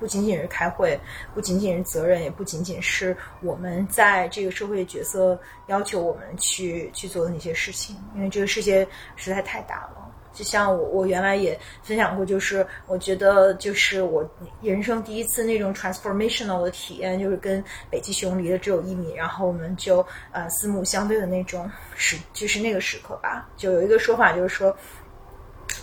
[0.00, 0.98] 不仅仅是开会，
[1.32, 5.38] 不仅仅是责任，也不仅仅是我们在这个社会角色
[5.68, 9.99] 要求我们去去做的那些事情，因为这个世界实在太大了。
[10.32, 14.28] 就像我我原来也分享过，就是我觉得就是我
[14.62, 23.48] 人生第一次那种 transformational 的体验，就是跟北极熊离得只有一米，然后我们就呃四目相对的那种时，就是那个时刻吧。
[23.56, 24.76] 就有一个说法，就是说。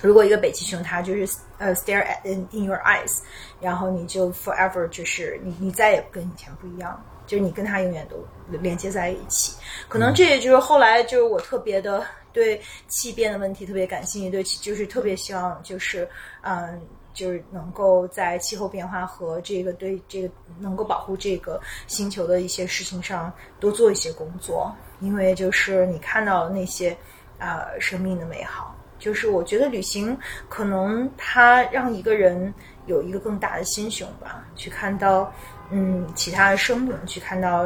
[0.01, 3.21] 如果一个北极熊它就是呃 stare at in in your eyes，
[3.59, 8.17] 然后你就 forever 就是你你再也跟以前不一样，就是你跟它永远都
[8.59, 9.57] 连接在一起。
[9.87, 12.05] 可能这也就是后来就是我特别的
[12.37, 16.07] 对气变的问题特别感兴趣，对就是特别希望就是
[16.41, 16.79] 嗯。
[17.17, 20.29] 就是能够在气候变化和这个对这个
[20.59, 26.95] 能够保护这个星球的一些事情上多做一些工作，因为就是你看到那些
[27.39, 30.15] 啊、生命的美好，就是我觉得旅行
[30.47, 32.53] 可能它让一个人
[32.85, 35.33] 有一个更大的心胸吧，去看到
[35.71, 37.65] 嗯其他的生命，去看到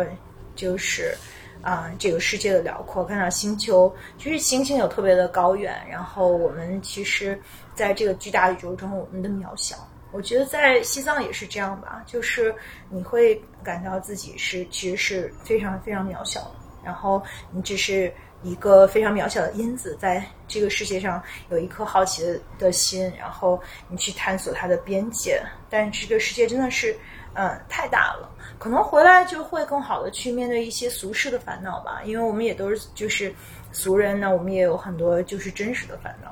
[0.56, 1.14] 就是
[1.62, 7.40] 啊、这个世界的辽阔，看到星球，其实星星有特别的高远，然后我们其实
[7.76, 9.76] 在这个巨大宇宙中我们的渺小。
[10.12, 12.54] 我觉得在西藏也是这样吧，就是
[12.90, 16.52] 你会感到自己是其实是非常非常渺小，
[16.84, 23.58] 然后你只是一个非常渺小的因子，在这个世界上有一颗好奇的的心，然后
[23.88, 25.42] 你去探索它的边界。
[25.70, 26.94] 但这个世界真的是，
[27.34, 28.30] 嗯，太大了，
[28.60, 33.34] 可能回来就会更好的去面对一些俗世的烦恼吧，因为我们也都是就是
[33.72, 36.30] 俗人呢，我们也有很多就是真实的烦恼。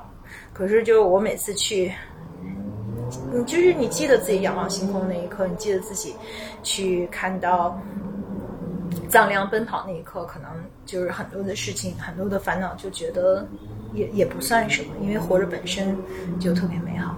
[0.52, 1.92] 可是就我每次去。
[3.32, 6.14] 你就是你记得自己仰望星空那一刻，你记得自己
[6.62, 7.76] 去看到
[9.08, 10.48] 藏羚奔跑那一刻，可能
[10.86, 13.44] 就是很多的事情，很多的烦恼，就觉得
[13.94, 15.96] 也也不算什么，因为活着本身
[16.38, 17.16] 就特别美好。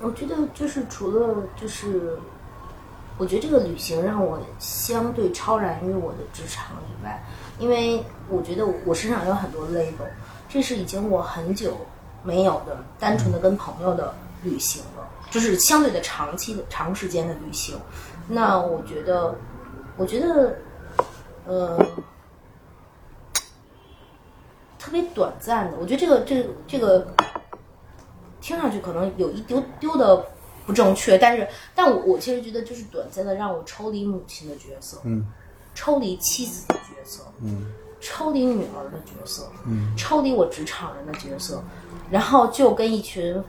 [0.00, 2.18] 我觉得就是除了就是，
[3.18, 7.22] 我觉得这个旅行让我相对超然于我的职场以外，
[7.58, 10.08] 因为我觉得我身上有很多 label，
[10.48, 11.76] 这是已经我很久
[12.22, 17.78] 没有的单纯的跟朋友的旅行了，就是相对的长期的长时间的旅行。
[18.28, 19.34] 那我觉得，
[19.96, 20.56] 我觉得，
[21.44, 21.78] 呃，
[24.78, 25.76] 特别短暂的。
[25.78, 27.06] 我觉得这个这这个
[28.42, 30.26] 听上去可能有一丢丢的
[30.66, 35.26] 不正确，但是，但我我其实觉得就是短暂的让我抽离母亲的角色，嗯。
[35.74, 37.72] 抽离妻子的角色，嗯。
[38.00, 39.94] 抽离女儿的角色，嗯。
[39.96, 41.62] 抽离我职场人的角色，
[42.10, 43.42] 然后就跟一群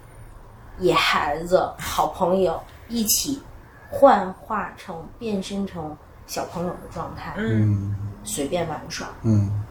[0.80, 3.42] 野孩子、好朋友一起
[3.90, 5.96] 幻化成、变身成
[6.28, 7.94] 小朋友的状态，嗯。
[8.24, 9.10] 随便玩耍。
[9.24, 9.64] 嗯。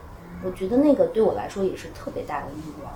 [0.43, 2.89] 我觉得那个对我来说也是特别大的意外，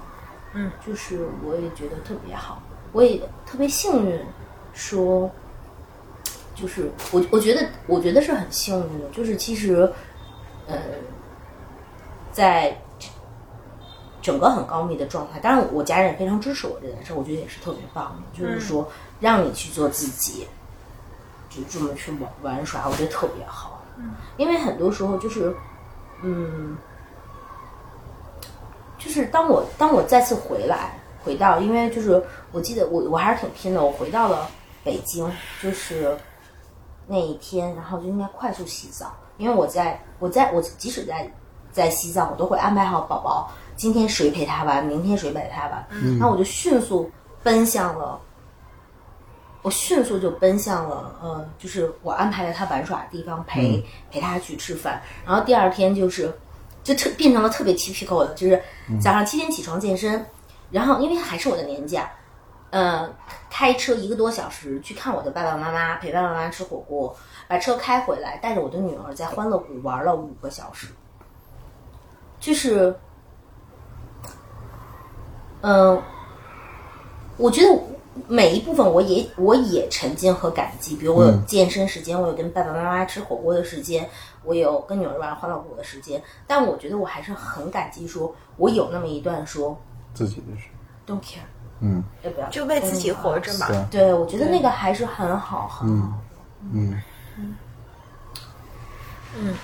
[0.60, 2.60] 嗯，就是我也觉得特别好，
[2.92, 4.20] 我也特别幸运，
[4.74, 5.30] 说，
[6.56, 9.88] 就是我我觉得我觉得是很幸运的，就是其实，
[10.66, 10.76] 呃，
[12.32, 12.76] 在
[14.20, 18.90] 整个很高密的状态，当然我家人也非常支持我这件事，我觉得也是特别棒的，就是说
[19.20, 20.48] 让你去做自己，
[21.52, 23.86] 就这么去玩玩耍，我觉得特别好。
[23.98, 25.56] 嗯，因为很多时候就是，
[26.24, 26.76] 嗯。
[29.08, 34.48] 就是当我当我再次回来，回到，因为就是我记得我我还是挺拼的，我回到了
[34.84, 35.32] 北京，
[35.64, 36.18] 就是
[37.08, 41.32] 那一天，然后就应该快速洗澡，因为我在我在我即使在
[41.72, 45.88] 在西藏，我都会安排好宝宝今天谁陪他玩，明天谁陪他玩，
[46.20, 47.10] 然后我就迅速
[47.42, 48.20] 奔向了。
[49.64, 55.02] 我迅速就奔向了，呃，就是我安排了他玩耍的地方，陪、陪他去吃饭。
[55.26, 56.34] 然后第二天就是，
[56.88, 58.64] 就特变成了特别 typical 的，就是
[58.98, 60.26] 早上七点起床健身，
[60.72, 62.10] 然后因为还是我的年假，
[62.70, 63.14] 呃，
[63.50, 67.14] 开车一个多小时去看我的爸爸妈妈，陪爸爸妈妈吃火锅，
[67.46, 70.88] 把车开回来，带着我的女儿在欢乐谷玩了五个小时，
[72.40, 72.96] 就是，
[75.60, 76.02] 嗯、
[77.36, 77.78] 我觉得
[78.28, 84.10] 每一部分我也我也沉浸和感激，比如我有健身时间，我有跟爸爸妈妈吃火锅的时间，
[84.44, 89.80] 我有跟女儿玩欢乐谷的时间，但我觉得我还是很感激，说我有那么一段说
[90.14, 90.68] 自己的事
[91.06, 91.46] ，don't care，
[91.82, 92.04] 嗯。
[92.24, 92.50] 要不要？
[92.50, 93.68] 就为自己活着嘛。
[93.68, 96.14] 对，对，我觉得那个还是很好，很好。
[96.74, 97.02] 嗯。
[99.40, 99.56] 嗯，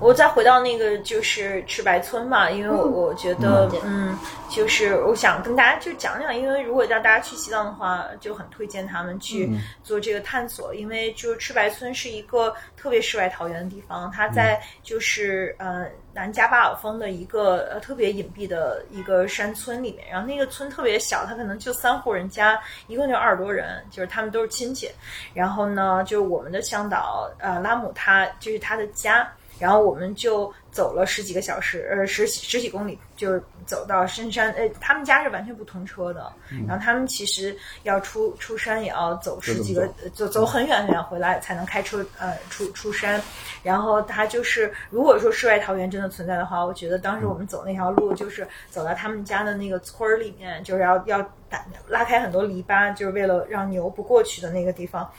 [0.00, 4.18] 我再回到那个就是赤白村嘛，因为我我觉得嗯，嗯，
[4.50, 9.50] 就是我想跟大家就讲讲，因为如果让大家去西藏的话，就很推荐他们去
[9.82, 24.90] 做这个探索，因为就是赤白村是一个特别世外桃源的地方，它在就是呃南迦巴尔峰的一个呃特别隐蔽的一个山村里面，然后那个村特别小，它可能就三户人家，一共就二十多人，就是他们都是亲戚，
[25.32, 29.30] 然后呢，就是我们的向导呃拉姆他就是他的家。
[29.58, 34.50] 然后我们就走了十几个小时，呃，十十几公里，就是走到深山。
[34.52, 36.32] 呃，他们家是完全不通车的，
[36.66, 43.20] 然后他们其实要出出山也要走十几个，走走很远很远回来才能开车呃出出山。
[43.62, 55.10] 然后他就是，如果说世外桃源真的存在的话，我觉得当时我们走那条路就是走到他们家的那个村儿里面，就是要要打拉开很多篱笆，就是为了让牛不过去的那个地方，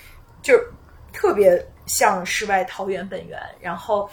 [0.42, 0.54] 就
[1.14, 3.40] 特别像世外桃源本源。
[3.60, 4.10] 然后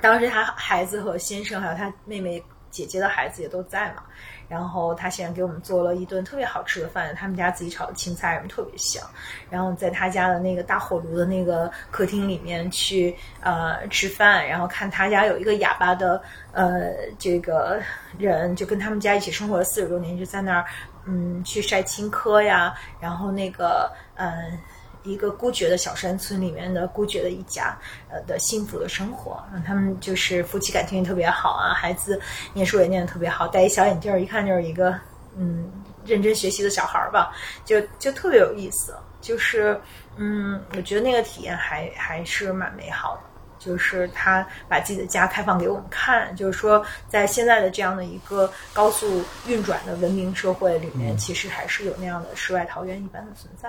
[0.00, 4.02] 当时他孩子和先生还有他妹妹姐姐的孩子也都在嘛。
[4.48, 9.02] 然后他现在给我们做了一顿特别好吃的饭，他们家自己炒的青菜什么特别香。
[9.50, 17.82] 然后在他家的那个大火炉的那个客厅里面去呃吃饭，然后看他家有一个哑巴的呃这个
[18.18, 20.64] 人，就跟他们家一起生活了四十多年，就在那儿
[21.06, 24.56] 嗯去晒青稞呀，然后那个嗯。
[25.06, 27.78] 一个孤绝的小山村里面的孤绝的一家，
[28.10, 32.20] 呃的幸福的生活，嗯他们就是夫妻感情也特别好啊，孩子
[32.52, 34.94] 念书也念得特别好，戴一小眼镜儿，一看就是一个
[35.36, 35.70] 嗯
[36.04, 37.32] 认真学习的小孩儿吧，
[37.64, 39.80] 就就特别有意思，就是
[40.16, 43.22] 嗯，我觉得那个体验还还是蛮美好的。
[43.58, 53.68] 就是他把自己的家开放给我们看，就是说，在现在的这样的一个高速运转的文明社会里面，其实还是有那样的世外桃源一般的存在。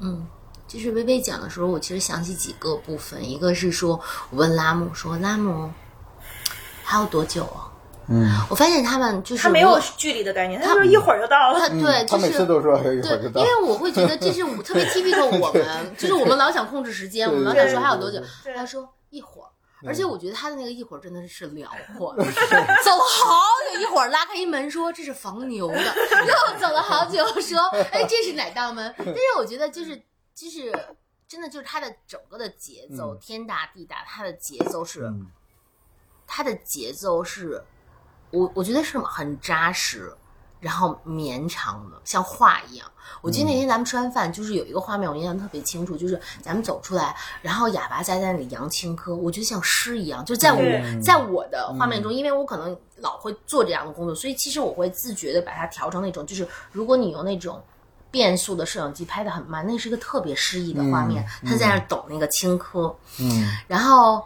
[0.00, 0.26] 嗯，
[0.68, 3.98] 就是微微讲的时候，我其实想起几个部分，一个是说，
[4.30, 5.72] 我问拉姆说，拉姆
[6.84, 7.72] 还有多久啊？
[8.10, 11.58] 嗯，我发现他们就是他没有距离的概念，他说一会儿就到了。
[11.60, 19.48] 他对，他就是每次都说一会对儿就，到因，为我会觉得这是我特别 typical 我们， 就是我们老想控制时间，我们老想说还有多久，对他说一会儿。
[19.86, 23.36] 而且我觉得他的那个一会儿真的是辽阔， 走了好
[23.72, 27.60] 久，一会儿拉开一门说这是防牛的，又走了好久说
[27.92, 28.92] 哎这是哪道门？
[28.96, 30.02] 但是我觉得就是
[30.38, 30.72] 就是
[31.26, 35.26] 真的就是他的整个的节奏、天大地大，他的节奏是、嗯
[36.30, 37.64] 他的节奏是
[38.30, 40.14] 我我觉得是很扎实，
[40.60, 42.86] 然后绵长的，像画一样。
[43.22, 50.22] 我记得那天咱们吃完饭，就是有一个画面我印象特别清楚，就是咱们走出来，然后哑巴在在那里扬青稞，我觉得像诗一样。
[50.22, 57.64] 就在我在我的画面中，因为我可能老会做这样的工作，所以其实我会自觉的把它调成那种，就是如果你用那种。
[58.10, 61.24] 变速的摄影机拍的很慢，那是一个特别诗意的画面。
[61.46, 64.24] 他在那儿抖那个青稞，嗯，然后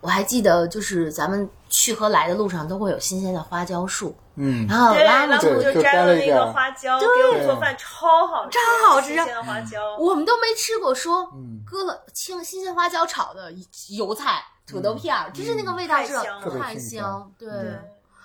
[0.00, 9.96] 我还记得，就是咱们去和来的路上都会有新鲜的花椒树，嗯，然后对，拉姆对就摘摘了那个花椒给我们做饭，超好吃，超好吃新鲜的花椒。
[9.98, 13.52] 我们都没吃过说嗯搁了青新鲜花椒炒的
[13.90, 17.48] 油菜、土豆片儿，就是那个味道是太香了特香香，对，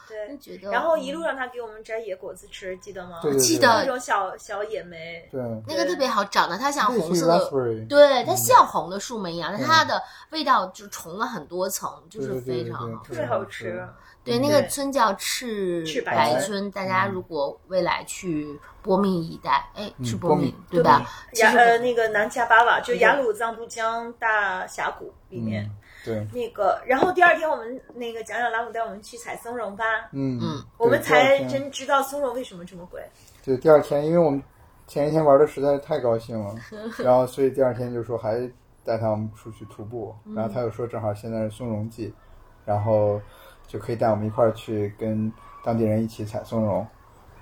[0.07, 0.37] 对。
[0.37, 0.69] 觉得。
[0.71, 3.19] 然后一路上他给我们摘野果子吃，记得吗？
[3.21, 10.01] 对对记得那种小小野莓，对，那个特别好，长得它像红色的，对，它像红的树莓一样，但它的
[10.31, 13.87] 味道就重了很多层，就是非常好特别好吃。
[14.23, 21.07] 对，那个村叫赤赤白村白村，大家如果未来去波密一带，哎，是波密对吧？
[21.33, 25.69] 雅呃那个南迦巴瓦，就雅鲁藏布江大峡谷里面。
[26.05, 30.39] 对，那个，然后第二天我们那个讲讲拉姆带我们去采松茸吧，嗯。
[30.41, 33.01] 嗯，我们才真知道松茸为什么这么贵。
[33.43, 34.41] 对，第二天，因为我们
[34.87, 36.55] 前一天玩的实在是太高兴了，
[37.03, 38.39] 然后所以第二天就说还
[38.83, 42.13] 带他们出去徒步，然后他又说正好现在是松茸季，
[42.65, 43.19] 然后
[43.67, 45.31] 就可以带我们一块儿去跟
[45.63, 46.85] 当地人一起采松茸，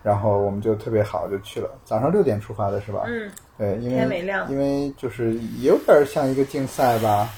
[0.01, 3.03] 然后我们就特别好就去了，早上六点出发的是吧？
[3.07, 4.49] 嗯，对，因为天没亮。
[4.49, 7.29] 因为就是有点像一个竞赛吧，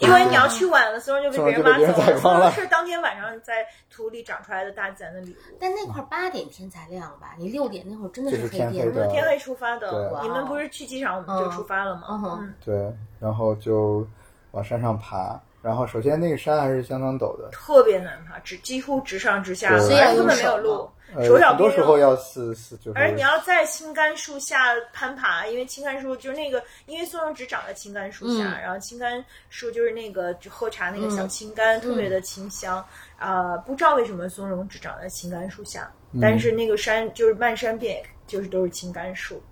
[0.00, 2.50] 因为你要去晚了，松茸就被别人挖走了。
[2.52, 5.36] 是当天晚上在土里长出来的大自然的礼物。
[5.60, 7.34] 但那块儿八点天才亮吧？
[7.38, 12.40] 你六点那会儿真的是黑天天黑的天黑出发的，你们不是去机场我们就出发了吗？
[12.40, 14.06] 嗯对，然后就
[14.52, 20.90] 往山上爬，然后首先那个山还是相当陡的，特别难爬，直几乎直上直下，对所以根本没有用
[21.24, 21.84] 手脚很多并用。
[21.84, 32.84] 时候要四四就是，而你要在青柑树下攀爬，因为青柑树就是那个，因为松茸只长在青柑树下，嗯然后青柑树就是那个就喝茶那个小青柑，特别的清香。
[33.18, 35.92] 啊、不知道为什么松茸只长在青柑树下，
[36.22, 39.42] 但是那个山就是漫山遍野，就是都是青柑树。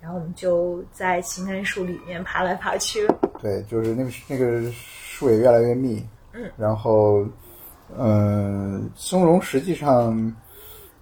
[0.00, 3.04] 然后我们就在青柑树里面爬来爬去，
[3.40, 7.26] 对，就是那个那个树也越来越密，嗯，然后
[7.96, 10.14] 嗯，松茸实际上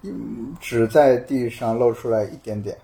[0.03, 2.77] 嗯只在地上露出来一点点，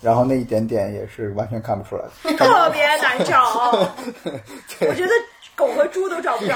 [0.00, 3.70] 然后那一点点也是完全看不出来的， 特别难找。
[4.88, 5.12] 我觉得
[5.54, 6.54] 狗和猪都找不着，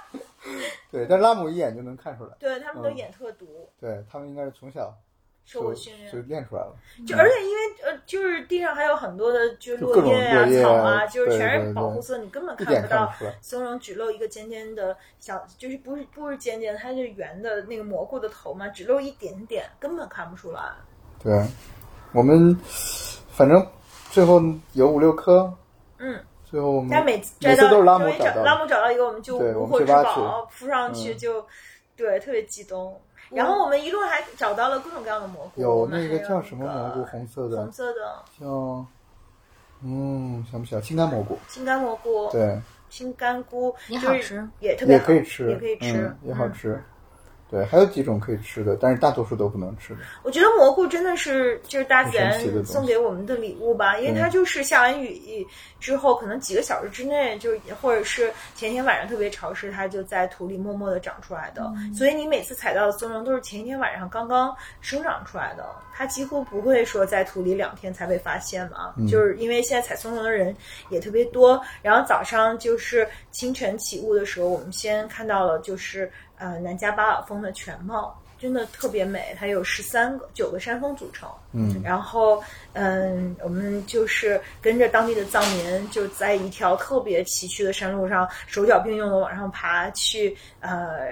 [0.90, 2.96] 对，但拉姆一眼就能看出来，对他们都嗯。
[2.96, 4.94] 眼特毒，对他们应该是从小就
[5.44, 6.28] 受过训练就练。
[6.28, 6.74] 练出来了，
[7.06, 13.12] 就而且因为呃，就是地上还有很多的就是落叶啊、草啊，就是全是保护色，你根本看不到。
[13.40, 20.60] 松茸只露一个尖尖的小，就是不是不是尖尖的，它是圆的那个蘑菇的头嘛，只露一点点，根本看不出来。
[21.22, 21.32] 对，
[22.12, 22.56] 我们
[23.30, 23.66] 反正
[24.10, 24.40] 最后
[24.72, 25.52] 有五六颗，
[25.98, 31.46] 嗯，最后我们但每次摘到每次都是拉姆找到，拉姆找到一个，我们就无获至宝，扑上去嗯就，
[31.96, 33.00] 对，特别激动。
[33.34, 38.86] 然后我们一路还找到了各种各样的蘑菇，有那个叫什么蘑菇，红色的红，色的叫
[39.82, 42.60] 嗯想不起来，青干蘑菇，青干蘑菇，对，
[42.90, 46.82] 青干菇，就是也好吃也特别好也可以吃，也可以吃嗯，也好嗯吃。
[47.52, 50.00] 对，还有几种可以吃的，但是大多数都不能吃的。
[50.22, 55.46] 我觉得蘑菇真的是就是大自然送给我们的礼物吧，因为它就是下完雨
[55.78, 61.70] 之后，可能几个小时之内，就或者是前一天晚上特别潮湿，它就在土里默默的长出来的。
[61.94, 68.94] 所以你每次采到的松茸都是前一天晚上刚刚生长出来的，它几乎不会说在土里两天才被发现嘛。
[69.10, 70.56] 就是因为现在采松茸的人
[70.88, 76.10] 也特别多，然后早上就是清晨起雾的时候，我们先看到了就是
[76.42, 78.18] 呃南迦巴瓦峰的全貌。
[78.42, 91.02] 真的特别美，它有十三个九个山峰组成，嗯，然后嗯，我们就是跟着当地的藏民，就在一条特别崎岖的山路上，手脚并用的往上爬去，呃，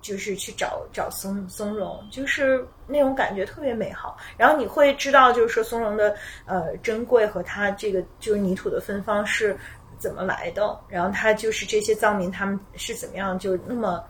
[0.00, 4.16] 就是去找找松松茸，就是那种感觉特别美好。
[4.38, 9.54] 然后你会知道，就是说松茸的呃珍贵和它这个就是泥土的芬芳是
[9.98, 14.02] 怎么来的，然后它就是这些藏民他们是怎么样就那么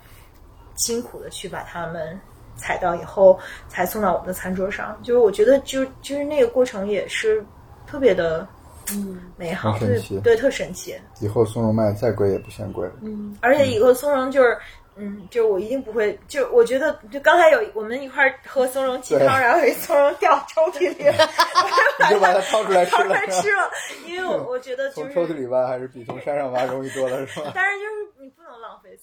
[0.76, 2.18] 辛苦的去把它们。
[2.56, 7.44] 采到以后才送到我们的餐桌上，就是我觉得就就是那个过程也是
[7.84, 8.46] 特别的
[8.92, 10.94] 嗯美好，对对，特神奇。
[11.20, 12.92] 以后松茸卖再贵也不嫌贵了。
[13.02, 14.56] 嗯，而且以后松茸就是，
[14.94, 21.06] 嗯，就是我一定不会，就我觉得，就刚才有我们一块儿喝松茸鸡汤，然后有一松茸掉抽屉里，
[21.98, 23.68] 我就把它掏出来吃掏出了，来吃了，
[24.06, 27.50] 因为我我觉得就从抽屉，里挖还是比从山上挖容易多了，是吧？
[27.52, 28.42] 但是就是你不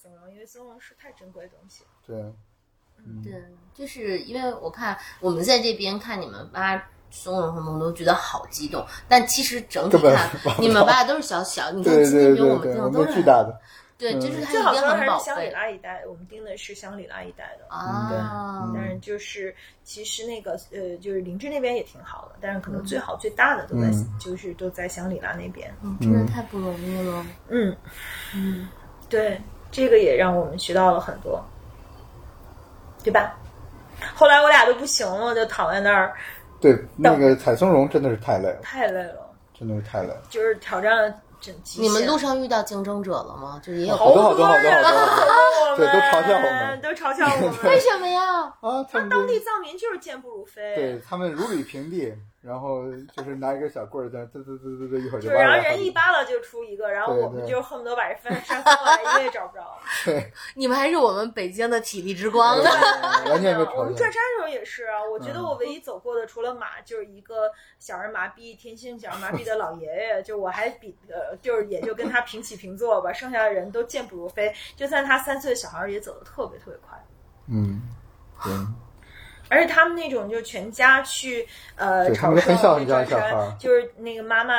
[0.02, 1.84] 松茸，因为松茸是太珍贵的东西。
[2.08, 2.16] 对，
[3.24, 3.39] 对，
[3.72, 6.82] 就是因为我看我们在这边看你们挖
[7.12, 8.84] 松茸什么，我都觉得好激动。
[9.08, 10.28] 但其实整体看
[10.60, 13.62] 你们到挖的都是小小，你看对今天比我们订的都是巨大的，
[13.99, 14.20] 对，嗯。
[14.20, 17.66] 就是它最好还是香里贝拉一带，我们订的是香里拉一带的。
[17.70, 18.10] 啊。
[18.74, 18.82] 对。
[18.82, 24.18] 但是就是其实那个呃，就是林芝那边也挺好的，但是可能最好最大的都在、嗯。
[24.20, 25.72] 就是都在香里拉那边。
[25.84, 27.24] 嗯真的太不容易了。
[27.49, 27.78] 嗯，
[28.34, 28.68] 嗯，
[29.08, 29.39] 对，
[29.72, 31.44] 这个也让我们学到了很多，
[33.04, 33.34] 对吧？
[34.16, 36.14] 后来我俩都不行了，就躺在那儿，
[36.60, 40.22] 对，那个采松茸真的是太累了，太累了，真的是太累了。
[40.30, 41.10] 就是挑战了
[41.40, 41.84] 整极限。
[41.84, 43.62] 你们路上遇到竞争者了吗？
[43.64, 47.54] 就是也有好多好多好多人好多对都嘲笑我们都嘲笑我们。
[47.64, 48.22] 为什么呀？
[48.60, 52.12] 啊，他们当地藏民就是健步如飞，对他们如履平地，
[52.42, 59.78] 然后就是拿一个小棍儿在滋滋滋滋滋，一会儿就就然后人一扒拉就出一个，然后我们就恨不得把这翻山翻过来，一 个也找不着。
[60.04, 62.70] 对你们还是我们北京的体力之光呢。
[63.30, 64.12] 完全没我们转。
[64.12, 74.52] 山的时候也是啊，我觉得嗯我唯一走过的除了马，就是一个小儿麻痹、天性小儿麻痹的老爷爷，就我还比呃，就是也就跟他平起平坐吧，剩下的人都健步如飞。
[74.76, 76.98] 就算他三岁的小孩儿也走得特别特别快。
[77.48, 77.82] 嗯，
[78.44, 78.54] 对，
[79.52, 81.45] 而且他们那种就全家去
[81.76, 84.54] 呃对他朝圣们很小很转小小孩山，就是那个妈妈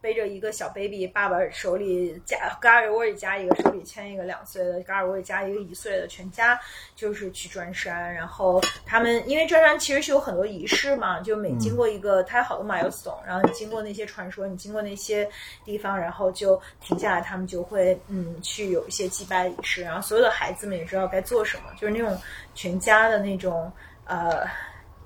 [0.00, 6.58] 背着一个小 baby，爸爸手里夹嘎尔窝里夹一个，手里牵一个两岁的，嘎尔窝里夹一个一岁的，全家
[6.96, 8.14] 就是去转山。
[8.14, 15.28] 然后他们因为转山其实是有很多仪式嘛，就每经过一个，它有好多 milestone，然后你经过那些传说，你经过那些
[15.62, 22.18] 地方，然后就停下来，他们就会嗯去有一些祭拜仪式，然后所有的孩子们也知道该做什么，就是那种
[22.54, 23.70] 全家的那种
[24.08, 24.44] 呃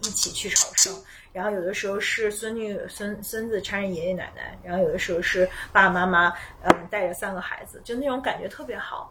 [0.00, 0.94] 一起去朝圣。
[1.32, 9.11] 然后有的时候是孙女、孙孙子搀着爷爷奶奶，然后有的时候是爸爸妈妈，嗯，带着三个孩子，就那种感觉特别好。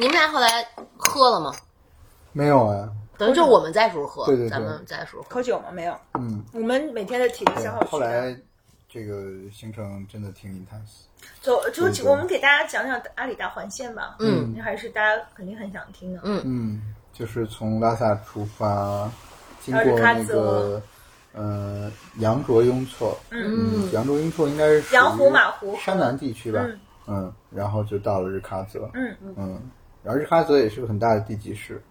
[0.00, 0.48] 你们俩后来
[0.96, 1.54] 喝了吗？
[2.32, 5.40] 没有啊，等于就是我们在时候喝，对对对咱们在时候喝。
[5.40, 5.70] 酒吗？
[5.70, 7.80] 没有，嗯，我们每天的体力消耗。
[7.82, 8.36] 后来
[8.88, 11.04] 这个行程真的挺 intense。
[11.40, 14.16] 走，就我们给大家讲讲阿里大环线吧。
[14.18, 16.20] 嗯，那还是大家肯定很想听的。
[16.24, 19.10] 嗯嗯，就是从拉萨出发，
[19.60, 20.80] 经过那个
[21.32, 23.90] 呃羊卓雍措，嗯。
[23.92, 25.76] 羊卓雍措应该是羊湖马湖。
[25.76, 26.78] 山南地区吧，嗯。
[27.06, 29.14] 嗯，然后就到了日喀则，嗯。
[29.36, 29.60] 嗯，
[30.02, 31.82] 然后日喀则也是个很大的地级市。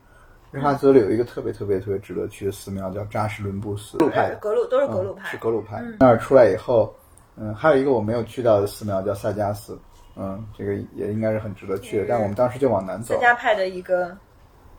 [0.51, 5.30] 日喀则里有一个特别特别特别值得去的寺庙，叫扎什伦布寺，格鲁派，格鲁都是格嗯鲁派。
[5.30, 5.38] 是。
[5.38, 5.82] 格鲁派。
[5.99, 6.93] 那儿出来以后，
[7.38, 9.80] 嗯，还有一个我没有去到的寺庙叫萨迦寺，
[10.15, 12.05] 嗯，这个也应该是很值得去的。
[12.09, 13.17] 但我们当时就往南走。
[13.19, 14.17] 萨，迦派的一个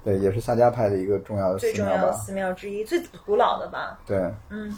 [0.04, 1.96] 对，也是萨迦派的一个重要的最寺庙吧。
[1.96, 4.00] 重要的寺庙之一，最古老的吧。
[4.04, 4.18] 对，
[4.50, 4.76] 嗯，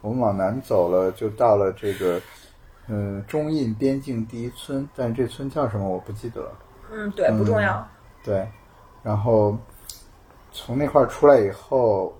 [0.00, 2.18] 我们往南走了，就到了这个，
[2.88, 6.52] 嗯，中印边境第一村，但是这村叫什么我不记得了。
[6.90, 7.86] 嗯，对，不重要。
[8.22, 8.48] 对，
[9.02, 9.54] 然后
[10.50, 12.16] 从那块儿出来以后，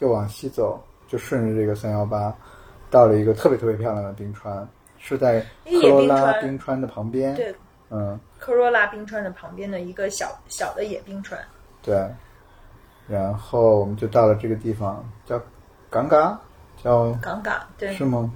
[0.00, 0.78] 又往西走，
[1.08, 2.34] 就顺着这个三幺八，
[2.90, 4.68] 到了一个特别特别漂亮的冰川，
[4.98, 7.34] 是在科罗拉冰川冰川的旁边。
[7.34, 7.54] 对，
[7.88, 11.40] 嗯，科罗拉冰川的旁边的一个小小的野冰川。
[11.86, 12.06] 对。
[13.08, 15.40] 然后我们就到了这个地方，叫
[15.88, 16.38] 港嘎，
[16.82, 18.30] 叫港嘎，对，是吗？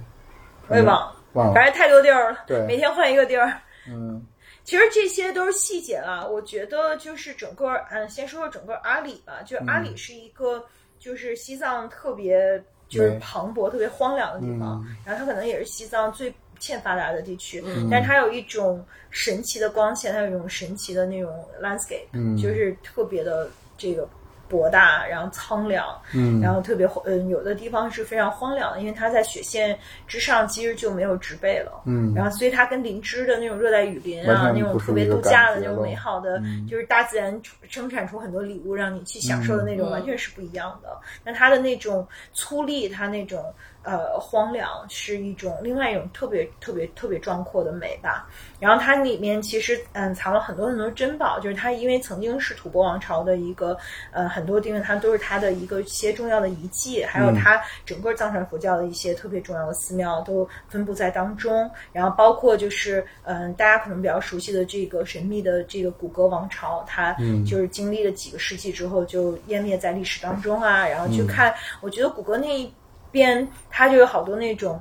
[0.69, 1.53] 我也忘了，忘了。
[1.53, 3.53] 反正太多地儿了，对每天换一个地儿。
[3.87, 4.25] 嗯
[4.63, 10.63] 其实这些都是细节了，我觉得就是整个，嗯，先说说整个阿里吧，就是阿里是一个，
[10.99, 21.29] 就是西藏特别就是磅礴、特别荒凉的地方，嗯然后它可能也是西藏最欠发达的地区，但是它有一种神奇的光线，它有一种神奇的那种
[21.61, 22.37] landscape，、嗯。
[22.37, 24.07] 就是特别的这个
[24.47, 31.81] 博大，然后苍凉，嗯，然后特别嗯，有的地方是非常荒凉的，因为它在雪线之上，其实就没有植被了。
[31.85, 32.13] 嗯。
[32.13, 36.67] 然后所以它跟林芝的那种热带雨林啊，那种特别度假的那种美好的，嗯。
[36.69, 39.91] 就是大自然生产出很多礼物让你去享受的那种，嗯。
[39.91, 40.89] 完全是不一样的。
[41.23, 43.53] 那它的那种粗粝，它那种
[43.83, 48.27] 呃荒凉，是一种另外一种特别特别特别壮阔的美吧。
[48.59, 53.75] 然后它里面其实嗯藏了很多很多珍宝，就是它因为曾经是吐蕃王朝的一个
[54.11, 61.69] 呃很多地方它都是它的一个一些重要的遗迹，还有它整个藏传佛教的一些特别重要的寺庙都分布在当中。
[61.91, 67.15] 然后包括就是嗯大家可能比较熟悉的这个神秘的这个古格王朝，它
[67.47, 70.87] 就是经历了几个世纪之后就湮灭在历史当中啊。
[70.87, 72.71] 然后去看，我觉得古格那一
[73.11, 74.79] 边它就有好多那种。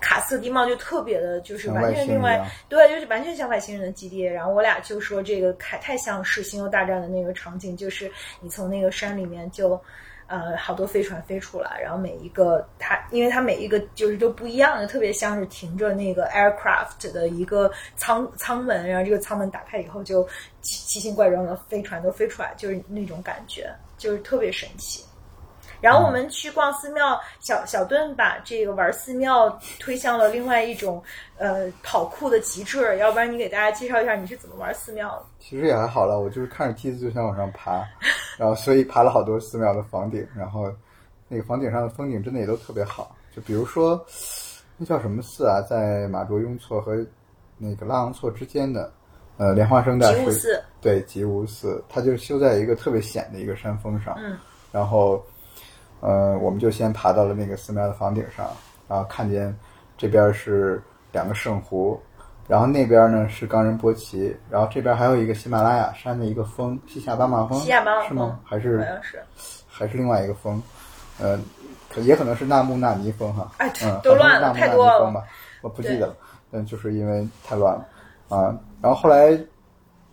[0.00, 4.20] 卡斯特地貌就特别的，就是完全另外对，就是完全像外星人的基地。
[4.20, 9.80] 然后我俩就说这个太太像是《星球大战》的那个场景，就是你从那个山里面就，
[10.26, 20.22] 呃好多飞船飞出来，然后每一个它，因为它每一个就是都不一样的，特别像是停着那个 aircraft 的一个舱舱门，然后这个舱门打开以后就
[20.60, 25.02] 奇奇形怪状的飞船都飞出来，就是那种感觉，就是特别神奇。
[25.84, 31.02] 然后我们去逛寺庙，小小顿把这个玩寺庙推向了另外一种
[31.36, 32.96] 呃跑酷的极致。
[32.96, 35.22] 要不然你给大家介绍一下你是怎么玩寺庙的？
[35.38, 37.84] 其实也还好了，我就是看着梯子就想往上爬，
[38.38, 40.72] 然后所以爬了好多寺庙的房顶，然后
[41.28, 43.14] 那个房顶上的风景真的也都特别好。
[43.36, 44.02] 就比如说
[44.78, 46.96] 那叫什么寺啊，在马卓雍措和
[47.58, 48.90] 那个拉昂措之间的
[49.36, 54.38] 呃莲花生大寺，对吉乌寺，它就修在一个特别险的一个山峰上，嗯，
[54.72, 55.22] 然后。
[56.04, 58.46] 呃，我们就先爬到了那个寺庙的房顶上，
[58.86, 59.56] 然后看见
[59.96, 60.82] 这边是
[61.12, 61.98] 两个圣湖，
[62.46, 68.38] 然后那边呢是冈仁波齐，然后这边还有一个喜马拉雅山的一个峰，西夏巴马峰，西夏巴马峰是吗？
[68.44, 69.22] 还好是像是，
[69.66, 70.62] 还是另外一个峰？
[71.18, 71.40] 呃，
[71.88, 75.24] 可也可能是纳木纳尼峰哈，哎嗯，都乱了纳木太多了纳尼峰吧，
[75.62, 76.16] 我不记得了，
[76.50, 77.88] 嗯，就是因为太乱了
[78.28, 78.54] 啊。
[78.82, 79.34] 然后后来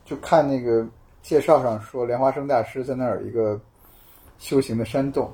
[0.05, 0.87] 就看那个
[1.21, 3.59] 介绍上说，莲花生大师在那儿有一个
[4.39, 5.29] 修行的山洞。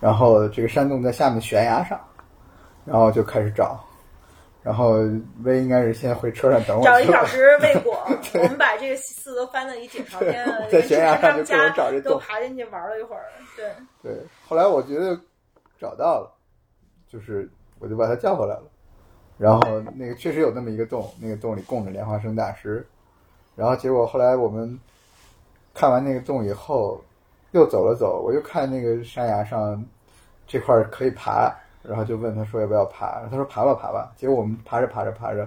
[0.00, 2.00] 然后这个山洞在下面悬崖上，
[2.86, 3.78] 然后就开始找，
[4.62, 4.94] 然后
[5.44, 8.02] 威应该是先回车上等我，找一小时未果。
[8.34, 13.24] 我们把这个寺都翻到一景朝天了， 在悬崖上就各种家找这洞都爬进去玩了一会儿。
[13.54, 13.70] 对，
[14.02, 15.20] 对，后来我觉得
[15.78, 16.32] 找到了，
[17.06, 17.46] 就是
[17.78, 18.64] 我就把他叫回来了，
[19.36, 22.86] 然后那个确实有那么一个洞，那个洞里供着莲花生大师，
[23.54, 24.80] 然后结果后来我们
[25.74, 26.98] 看完那个洞以后。
[27.52, 29.84] 又走了走，我又看那个山崖上
[30.46, 34.12] 这块可以爬，然后就问他说要不要爬，他说爬吧爬吧。
[34.16, 35.46] 结果我们爬着爬着爬着，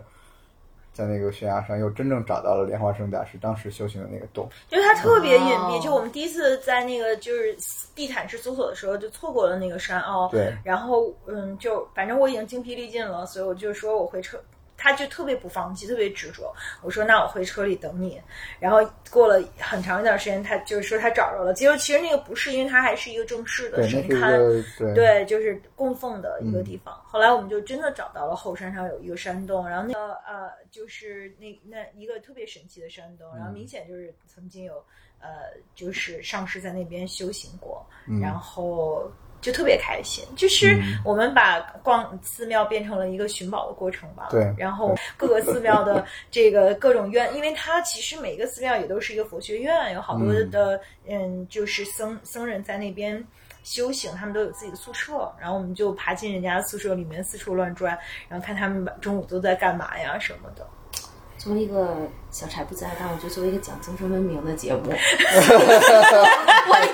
[0.92, 5.78] 在那个悬崖上又真正找到了莲花生大师当时修行的那个洞，就是它特别隐蔽。
[5.78, 7.58] 哦就我们第一次在那个就是
[7.96, 10.28] 地毯式搜索的时候，就错过了那个山凹。
[10.30, 14.38] 对，然后嗯，就反正我已经精疲力尽了，所以我就说我回车。
[14.84, 16.54] 他就特别不放弃，特别执着。
[16.82, 18.22] 我说那我回车里等你。
[18.60, 21.54] 然后过了很长一段时间，他就是说他找着了。
[21.54, 27.02] 结果其实那个不是，因为他还是一个正式的神龛，个对对，就是供奉的一个地方。
[27.06, 34.84] 后来我们就真的找到了后山上有一个山洞，然后那个呃，就是那那一个特别神奇的山洞，然后明显就是曾经有
[35.22, 37.88] 呃，就是上师在那边修行过，
[38.22, 39.10] 然后。
[39.44, 44.30] 就特别开心，就是我们把逛寺庙变成了一个寻宝的过程吧。
[44.32, 53.22] 对然后各个寺庙的这个各种院， 因为它其实每个寺庙也都是一个佛学院，有好多的嗯，就是僧僧人在那边
[53.64, 55.30] 修行，他们都有自己的宿舍。
[55.38, 60.66] 然后我们就爬进人家的宿舍里面四处乱转，然后看他们中午都在干嘛呀什么的。
[61.44, 64.96] 作为一个小柴不在，但我觉得作为一个讲精神文明的节目， 我
[66.80, 66.88] 也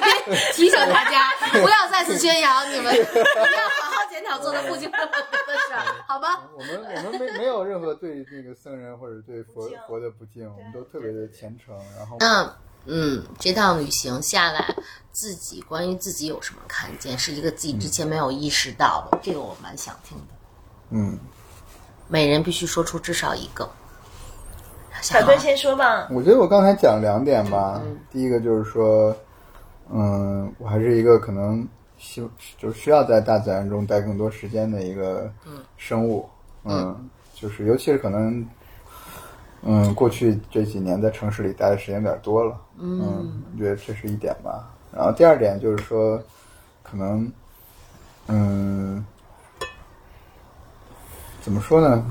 [0.53, 6.41] 提醒大家不要再次宣扬你们一定要好好检讨做的不精神文明的事儿，好吧？
[6.57, 11.77] 我们我们没没有任何对那个僧人或者对佛佛的不敬，我们都特别的虔诚。
[11.95, 12.51] 然后那
[12.87, 14.75] 嗯，这趟旅行下来，
[15.11, 20.23] 自己关于自己有什么看见，是一个自己之前没有意识到的，这个我蛮想听的。
[20.89, 21.19] 嗯，
[22.07, 23.69] 每人必须说出至少一个。
[25.01, 26.07] 小段先说吧。
[26.11, 27.81] 我觉得我刚才讲两点吧，
[28.11, 29.15] 第一个就是说，
[29.91, 32.27] 嗯，我还是一个可能需
[32.57, 35.31] 就是需要在大自然中待更多时间的一个
[35.77, 36.27] 生物，
[36.63, 38.45] 嗯，就是尤其是可能，
[39.61, 44.69] 嗯，过去这几年在城市里待的时间有点多了，嗯，我觉得这是一点吧。
[44.91, 46.21] 然后第二点就是说，
[46.83, 47.31] 可能，
[48.27, 49.05] 嗯，
[51.41, 52.05] 怎么说呢？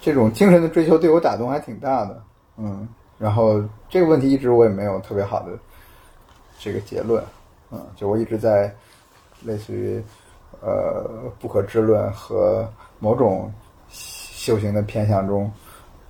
[0.00, 2.22] 这种精神的追求对我打动还挺大的，
[2.56, 2.88] 嗯，
[3.18, 5.58] 然后这个问题一直我也没有特别好的
[6.58, 7.22] 这个结论，
[7.70, 8.74] 嗯，就我一直在
[9.42, 10.02] 类似于
[10.60, 11.04] 呃
[11.38, 13.52] 不可知论和某种
[13.88, 15.50] 修行的偏向中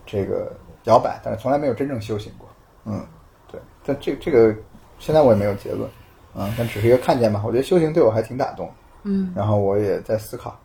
[0.04, 0.52] 这个
[0.84, 2.48] 摇摆，但是从来没有真正修行过，
[2.84, 3.04] 嗯，
[3.50, 4.54] 对，但这这个
[4.98, 5.88] 现在我也没有结论，
[6.34, 7.42] 嗯，但只是一个看见吧。
[7.44, 8.70] 我觉得修行对我还挺打动，
[9.04, 10.58] 嗯，然后我也在思考。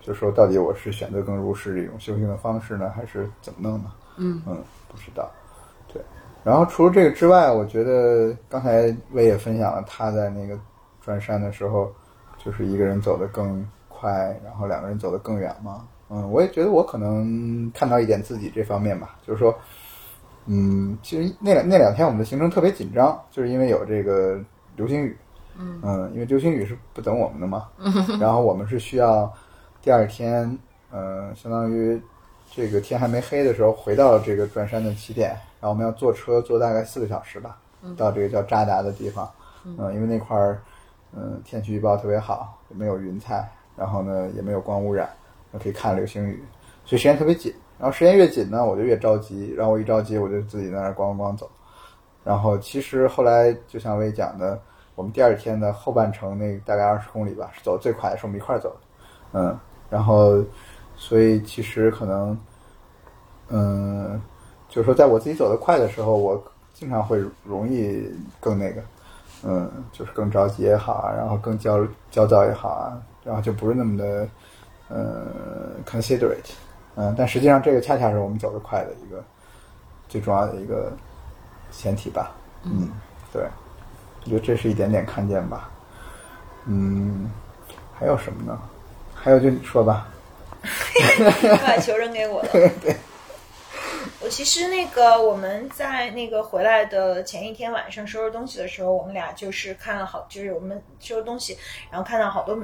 [0.00, 3.92] 就说到底我是选择更入世这种修行的方式呢，还是怎么弄呢？
[4.18, 5.30] 嗯嗯，不知道。
[5.92, 6.02] 对，
[6.44, 10.58] 然后除了这个之外，我觉得刚才魏也分享了他在那个
[11.00, 11.92] 转山的时候，
[12.38, 15.86] 就是一个人走得更快，然后两个人走得更远嘛。
[16.08, 19.56] 嗯，我也觉得我可能看到一点自己这方面吧，就是说，
[20.46, 24.40] 嗯，其实那两那两天我们的行程特别紧张，就是因为有这个
[24.76, 25.16] 流星雨。
[25.58, 27.68] 嗯，因为流星雨是不等我们的嘛，
[28.20, 29.32] 然后我们是需要。
[29.82, 30.42] 第二天，
[30.90, 32.02] 嗯、呃，相当于
[32.56, 35.28] 这个天还没黑的时候回到这个转山的起点，
[35.60, 37.58] 然后我们要坐车坐大概四个小时吧，
[37.98, 39.30] 到这个叫扎达的地方。
[39.64, 40.62] 嗯、呃，因为那块儿，
[41.14, 43.46] 嗯，天气预报特别好，也没有云彩，
[43.76, 45.06] 然后呢也没有光污染，
[45.62, 46.42] 可以看流星雨，
[46.86, 47.54] 所以时间特别紧。
[47.78, 49.52] 然后时间越紧呢，我就越着急。
[49.54, 51.50] 然后我一着急，我就自己在那儿咣咣咣走。
[52.24, 54.58] 然后其实后来就像薇讲的，
[54.94, 58.76] 我们第二天的后半程那大概二十公里吧，是走最快的，是我们一块儿走的。
[59.38, 59.58] 嗯，
[59.90, 60.42] 然后
[60.96, 62.38] 所以其实可能，
[63.48, 64.20] 嗯，
[64.68, 66.42] 就是说在我自己走得快的时候，我
[66.72, 68.10] 经常会容易
[68.40, 68.82] 更那个，
[69.44, 74.28] 嗯，就是更着急也好啊，然后更焦焦躁也好啊，然后就不是那么的，
[74.88, 75.26] 嗯
[75.86, 76.52] ，considerate。
[76.96, 79.22] 嗯，但实际上这个恰恰是我们走得快的一个
[80.08, 80.90] 最重要的一个
[81.70, 82.32] 前提吧。
[82.64, 82.88] 嗯，
[83.32, 83.42] 对，
[84.24, 85.68] 我觉得这是一点点看见吧。
[86.64, 87.30] 嗯，
[87.94, 88.58] 还有什么呢？
[89.14, 90.08] 还有就你说吧。
[91.64, 92.48] 把球扔给我了。
[92.82, 92.96] 对。
[94.20, 101.56] 我其实那个我们在那个回来的前一天晚上收拾东西的时候，我们俩就是看了好，就是我们收拾东西，
[101.90, 102.58] 然后看到好多。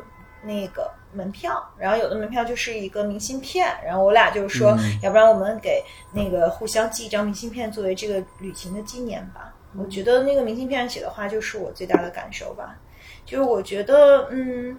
[0.44, 5.80] 那个门票，然后有的门票就是一个明信片，然后我俩就是说，要不然我们给
[6.12, 9.54] 那个互相寄一张明信片作为这个旅行的纪念吧。
[9.78, 12.76] 我觉得那个明信片上写的话就是我最大的感受吧，
[13.24, 14.76] 就是我觉得，嗯，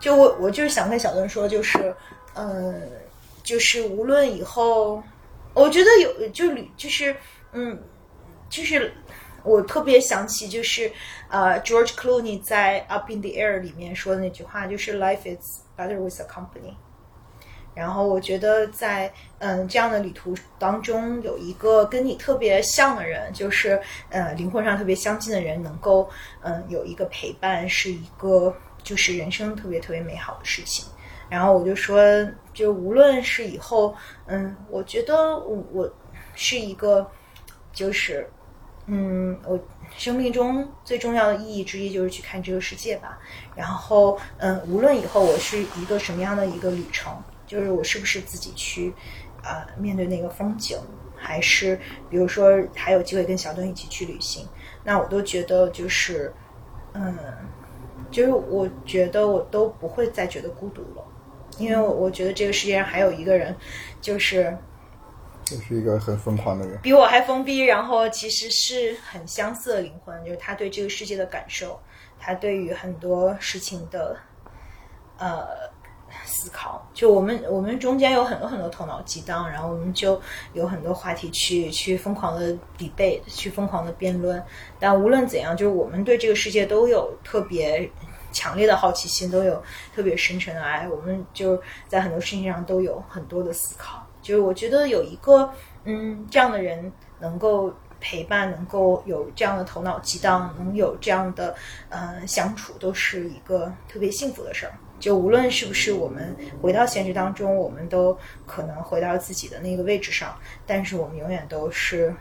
[0.00, 1.94] 就我我就是想跟小邓说，就是，
[2.38, 2.90] 嗯，
[3.42, 5.02] 就是无论以后，
[5.54, 7.16] 我觉得有就旅就是，
[7.52, 7.78] 嗯，
[8.48, 8.92] 就是。
[9.44, 10.90] 我特别想起就是
[11.30, 16.74] 呃，George Clooney 在《Up in the Air》里面说的那句话，就是 “Life is better with a company”。
[17.72, 26.10] 然后我觉得在嗯这样的旅途当中，有一个跟你特别像的人，就是呃灵魂上特别相近的人，能够
[26.42, 30.84] 嗯有一个陪伴，是一个就是人生特别特别美好的事情。
[31.28, 32.00] 然后我就说，
[32.52, 33.94] 就无论是以后，
[34.26, 35.92] 嗯，我觉得我我
[36.34, 37.10] 是一个
[37.72, 38.28] 就是。
[38.90, 39.60] 嗯，我
[39.98, 43.18] 生命中最重要的意义之一就是去看这个世界吧。
[43.54, 47.12] 然后，嗯，无论以后我是一个什么样的一个旅程，
[47.46, 48.94] 就是我是不是自己去，
[49.42, 50.78] 呃，面对那个风景，
[51.14, 51.78] 还是
[52.08, 54.48] 比如说还有机会跟小东一起去旅行，
[54.82, 56.32] 那我都觉得就是，
[56.94, 57.14] 嗯，
[58.10, 61.04] 就是我觉得我都不会再觉得孤独了，
[61.58, 63.54] 因为我我觉得这个世界上还有一个人，
[64.00, 64.56] 就是。
[65.44, 71.80] 就是一个很疯狂的人，比我还疯逼，然后其实是很相似的灵魂，就是他对这个世界的感受，
[72.18, 74.14] 他对于很多事情的
[75.16, 75.48] 呃
[76.22, 76.86] 思考。
[76.92, 80.20] 就我们我们中间有很多很多头脑激荡，然后我们就
[80.52, 84.44] 有很多话题去去疯狂的 debate，去疯狂的辩论。
[84.78, 87.90] 但无论怎样，就是我们对这个世界都有特别
[88.32, 89.62] 强烈的好奇心，都有
[89.94, 90.88] 特别深沉的爱。
[90.88, 94.06] 我们就在很多事情上都有很多的思考。
[94.20, 95.50] 就是我觉得有一个
[95.84, 101.54] 嗯这样的人能够陪伴，能够有这样的头脑激荡，能有这样的
[101.88, 104.72] 呃相处，都是一个特别幸福的事儿。
[105.00, 110.36] 就无论是不是我们回到现实当中，我们都可能回到自己的那个位置上，
[110.66, 112.12] 但是我们永远都是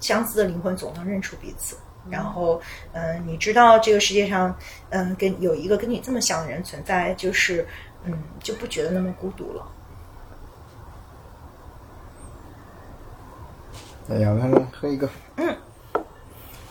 [0.00, 1.76] 相似的灵魂，总能认出彼此。
[2.08, 2.60] 然后
[2.92, 4.56] 嗯，你知道这个世界上
[4.90, 7.66] 嗯跟有一个跟你这么像的人存在，就是
[8.04, 9.66] 嗯就不觉得那么孤独了。
[14.08, 15.08] 哎呀，来来喝一个。
[15.36, 15.56] 嗯。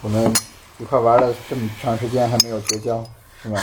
[0.01, 0.33] 我们
[0.77, 3.03] 一块玩了这么长时间，还没有绝交，
[3.43, 3.61] 是吧？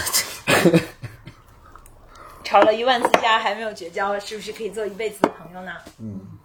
[2.44, 5.72] 吵了一万次架还没有绝交，是不是可以做一辈子的朋友呢？
[5.98, 6.35] 嗯。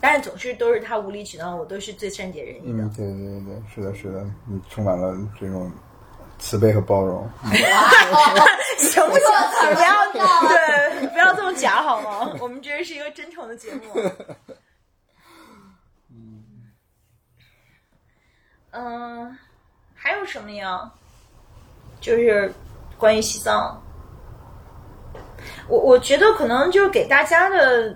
[0.00, 2.82] 但是总是都是他无理取闹，我都是最善解人意的。
[2.82, 5.70] 嗯，对对对，是的，是的，你充满了这种
[6.38, 7.28] 慈悲和包容。
[8.78, 9.24] 行不行？
[9.74, 12.32] 不要对，不要这么假好吗？
[12.40, 13.82] 我们这是一个真诚的节目。
[18.72, 19.36] 嗯，
[19.94, 20.90] 还有什么呀？
[22.00, 22.50] 就是
[22.96, 23.78] 关于西藏，
[25.68, 27.94] 我我觉得可能就是给大家的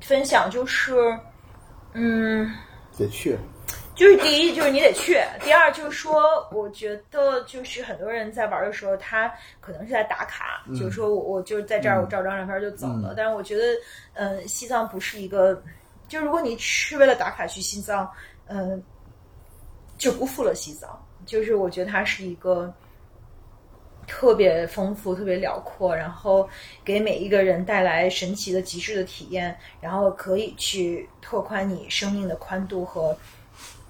[0.00, 0.94] 分享就是，
[1.92, 2.52] 嗯，
[2.98, 3.38] 得去，
[3.94, 13.14] 就是第一就是你得去，第二就是说，我觉得就是很多人在玩的时候，他可能是在打卡，就是说我我就在这儿，我照张照片就走了。
[13.16, 13.64] 但是我觉得，
[14.14, 15.62] 嗯，西藏不是一个，
[16.08, 18.10] 就如果你是为了打卡去西藏，
[18.46, 18.82] 嗯。
[19.98, 20.90] 就辜负了西藏，
[21.24, 22.70] 就是我觉得它是一个
[24.06, 26.48] 特别丰富、特别辽阔，然后
[26.84, 33.16] 给每一个人带来神奇的、极致的体验，然后可以去拓宽你生命的宽度和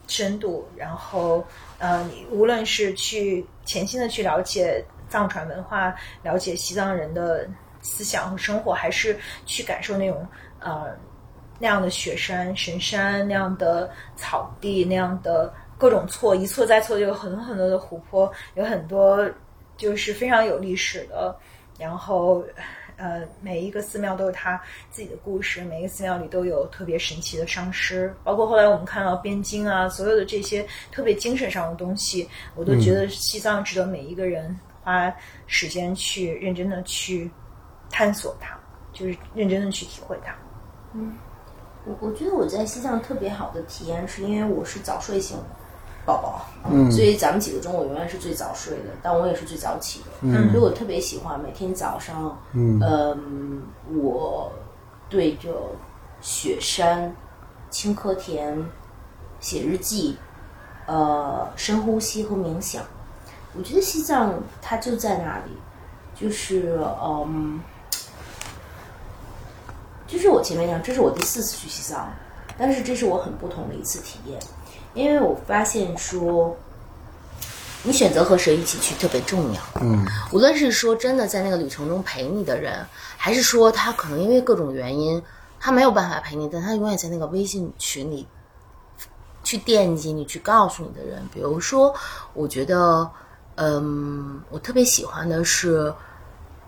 [0.07, 0.67] 深度。
[0.77, 1.45] 然后，
[1.79, 7.47] 呃，你无论是去潜心的去了解藏传文化，了解西藏人的
[7.81, 10.27] 思想和生活，还是去感受那种
[10.61, 10.87] 呃
[11.59, 15.53] 那样的雪山、神山那样的草地那样的。
[15.79, 19.23] 各种错，一错再错，就有很多很多的湖泊，有很多
[19.77, 21.37] 就是非常有历史的，
[21.79, 22.45] 然后。
[22.99, 24.59] 呃，每一个寺庙都有它
[24.91, 35.15] 自己的故事，每个寺庙里都有特别神奇的上师，包括后来我们看到边经啊，所有的这些特别精神上的东西，我都觉得西藏值得每一个人花
[35.47, 37.31] 时间去认真的去
[37.91, 38.59] 探索它，
[38.95, 40.35] 就是认真的去体会它。
[40.95, 41.19] 嗯，
[41.85, 45.37] 我我觉得我在西藏特别好的体验，是因为我是早睡型
[46.07, 46.91] 宝宝，嗯。
[46.91, 50.51] 所以咱们几个中我永远是最早睡的，但我也是最早起的，嗯。
[50.51, 52.81] 所以我特别喜欢每天早上，嗯。
[52.81, 53.63] 嗯，
[54.01, 54.51] 我
[55.11, 55.51] 对着
[56.21, 57.15] 雪山、
[57.69, 58.65] 青稞田
[59.41, 60.17] 写日记，
[60.87, 62.83] 呃，深呼吸和冥想。
[63.59, 65.53] 我觉得西藏它就在那里，
[66.15, 67.61] 就是嗯，
[70.07, 72.09] 就是我前面讲，这是我第四次去西藏，
[72.59, 74.39] 但是这是我很不同的一次体验，
[74.97, 76.57] 因为我发现说，
[77.83, 79.61] 你选择和谁一起去特别重要。
[79.83, 82.85] 嗯无论是说真的在那个旅程中陪你的人，
[83.19, 85.23] 还是说他可能因为各种原因
[85.61, 88.27] 他没有办法陪你，但他永远在那个微信群里
[89.45, 91.23] 去惦记你、去告诉你的人。
[91.31, 91.95] 比如说，
[92.33, 93.09] 我觉得，
[93.57, 95.93] 嗯，我特别喜欢的是，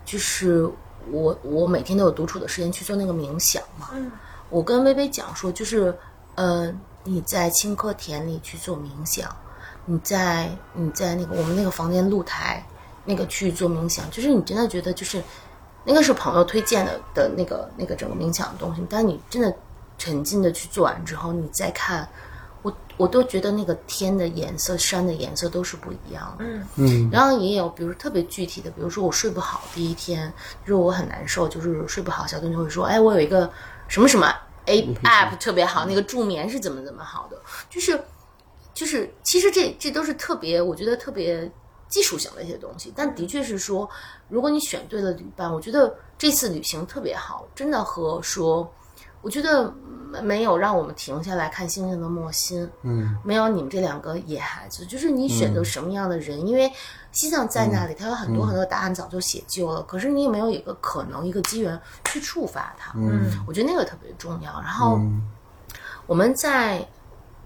[0.05, 0.69] 就是
[1.11, 3.89] 我我每天都有独处的时间去做那个冥想嘛。
[3.93, 4.11] 嗯
[4.51, 5.95] 我跟微微讲说，就是
[6.33, 6.73] 呃，
[7.03, 9.33] 你在青稞田里去做冥想，
[9.85, 12.63] 你在你在那个我们那个房间露台
[13.05, 15.23] 那个去做冥想，就是你真的觉得就是
[15.85, 19.51] 那个是朋友推荐的的那个那个整个冥想的东西，但你真的
[19.97, 22.07] 沉浸的去做完之后，你再看，
[22.61, 26.45] 我我都觉得那个天的颜色、山的颜色都是不一样的。
[26.45, 26.67] 嗯。
[26.75, 27.09] 嗯。
[27.11, 30.31] 然后也有，比如特别具体的，比如说我睡不好第一天，
[30.61, 33.49] 就是我很难受，就是睡不好，小东就会说，哎，我有一个
[33.87, 34.31] 什么什么
[34.69, 37.99] A app 特别好，那个助眠是怎么怎么好的，就是
[38.73, 41.51] 就是其实这这都是特别，我觉得特别
[41.87, 43.89] 技术性的一些东西，但的确是说，
[44.27, 48.71] 如果你选对了旅伴，我觉得这次旅行特别好，真的和说，
[49.21, 49.73] 我觉得
[50.13, 56.71] 嗯没有让我们停下来看星星的莫心，嗯没有你们这两个野孩子，就是你选择什么样的人，因为
[57.11, 62.93] 西藏在那里，它有很多很多答案早就写就了，可是你有没有一个可能一个机缘去触发它？
[62.95, 64.59] 嗯我觉得那个特别重要。
[64.61, 65.21] 然后嗯
[66.07, 66.87] 我们在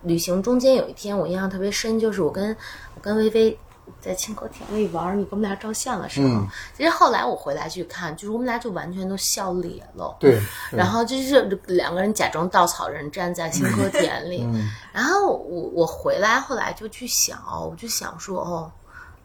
[0.03, 2.55] 旅行中间有一天我印象特别深，就是我跟
[2.95, 3.59] 我跟薇薇
[4.01, 6.47] 在青稞田里玩，你跟我们俩照相的时候，嗯。
[6.77, 10.15] 其实后来我回来去看，就是我们俩就完全都笑咧了。
[10.19, 10.41] 对，
[10.71, 14.69] 然后就是两个人假装稻草人站在青稞田里，嗯。
[14.93, 18.71] 然后我我回来后来就去想，我就想说哦，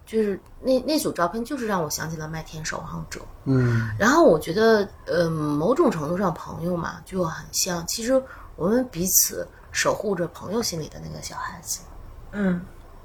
[0.06, 3.90] 就是那那组照片就是让我想起了《麦田守望者》，嗯。
[3.98, 8.22] 然后我觉得，呃、某种程度上朋友嘛就很像，其实
[8.56, 11.80] 我们彼此守护着朋友心里的那个小孩子。
[12.32, 12.60] 嗯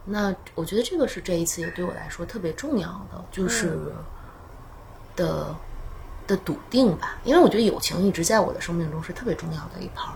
[0.05, 3.93] 那我觉得这个是这一次也对我来说特别重要的，就是
[5.15, 5.55] 的
[6.27, 10.13] 的笃定吧，因为我觉得友情一直在我的生命中是特别重要的一盘儿。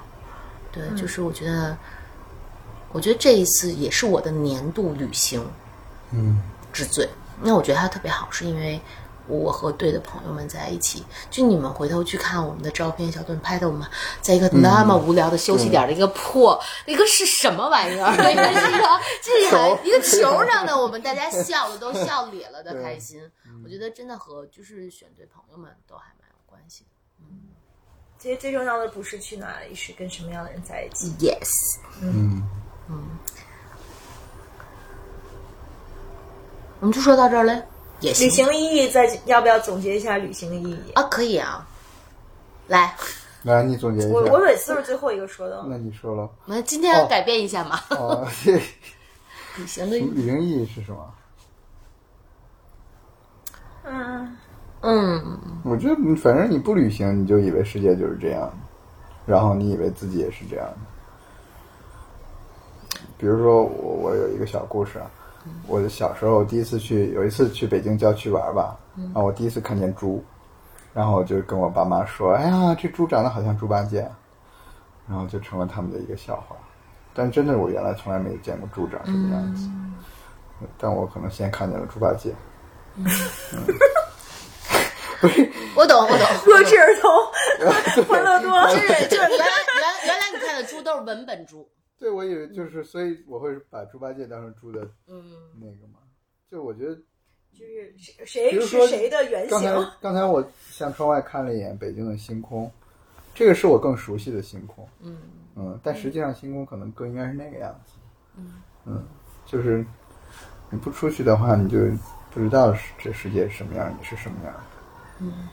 [0.72, 1.78] 对，就是我觉得，
[2.92, 5.46] 我觉得这一次也是我的年度旅行
[6.12, 6.42] 嗯
[6.74, 7.08] 之最。
[7.42, 8.80] 那我觉得它特别好，是因为
[9.28, 11.04] 我和对的朋友们在一起。
[11.30, 13.88] 就你们回头去看我们的照片，小盾拍的我们
[14.22, 18.12] 在一个那么无聊的休息点的一个破，一个是什么玩意儿？
[18.32, 18.88] 一个是一个
[19.22, 23.22] 这还球一个球上的，我们大家笑的都笑咧了的开心。
[23.64, 26.90] 我觉得真的和就是选对朋友们都还蛮有关系的。
[27.20, 27.50] 嗯
[28.20, 31.14] 其实最重要的不是去哪里，是跟什么样的人在一起。
[31.20, 31.48] Yes，
[32.02, 32.42] 嗯
[36.80, 37.64] 我们就说到这儿嘞，
[38.00, 40.92] 也行旅行的意义，在要不要总结一下旅行的意义？
[40.94, 41.68] 啊，可以啊。
[42.68, 42.96] 来，
[43.44, 44.14] 来你总结一下。
[44.14, 45.64] 我我每次都是最后一个说的。
[45.68, 48.52] 那你说了我们今天要改变一下嘛，哦，这
[49.58, 50.10] 旅行的意义。
[50.12, 51.14] 旅行意义是什么？
[53.90, 54.38] 嗯，
[54.82, 58.52] 嗯，我觉得反正你不旅行，你就以为世界就是这样，
[59.26, 60.78] 然后你以为自己也是这样的。
[63.18, 65.10] 比如说我我有一个小故事啊，
[65.68, 70.24] 我小时候第一次去有一次去北京郊区玩吧，然后我第一次看见猪，
[70.94, 74.10] 然后我就跟我爸妈说：“哎呀，这猪长得好像猪八戒。”
[75.10, 76.56] 然后就成了他们的一个笑话。
[77.14, 79.70] 但真的我原来从来没有见过猪长什么样子，
[80.78, 82.36] 但我可能先看见了猪八戒。
[85.76, 86.28] 我懂，我懂。
[86.46, 87.10] 弱智儿童，
[88.06, 88.52] 欢乐多。
[88.70, 89.46] 就是就是原来
[89.80, 91.68] 原原来你看的猪都是文本猪，
[92.00, 95.24] 对，我以为就是，所以我会把猪八戒当成猪的嗯，
[95.60, 96.00] 那个嘛。
[96.50, 96.96] 就我觉得，
[97.52, 99.74] 就是谁谁是谁的原刚才？
[100.00, 102.72] 刚才我向窗外看了一眼北京的星空，
[103.34, 104.88] 这个是我更熟悉的星空。
[105.02, 105.18] 嗯
[105.56, 107.94] 嗯，但实际上星空可能更应该是那个样子。
[108.86, 109.04] 嗯，
[109.46, 109.84] 就是
[110.70, 111.80] 你不出去的话，你就
[112.32, 114.62] 不知道这世界是什么样，你是什么样的。
[115.20, 115.48] 嗯，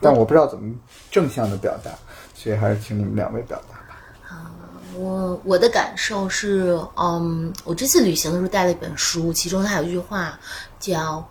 [0.00, 0.74] 但我不知道怎么
[1.10, 1.90] 正向的表达，
[2.32, 3.83] 所以还是请你们两位表达吧。
[4.96, 10.38] 我我的感受是，嗯，我这次旅行的时候带了一本书，其中它有一句话
[10.78, 11.26] 叫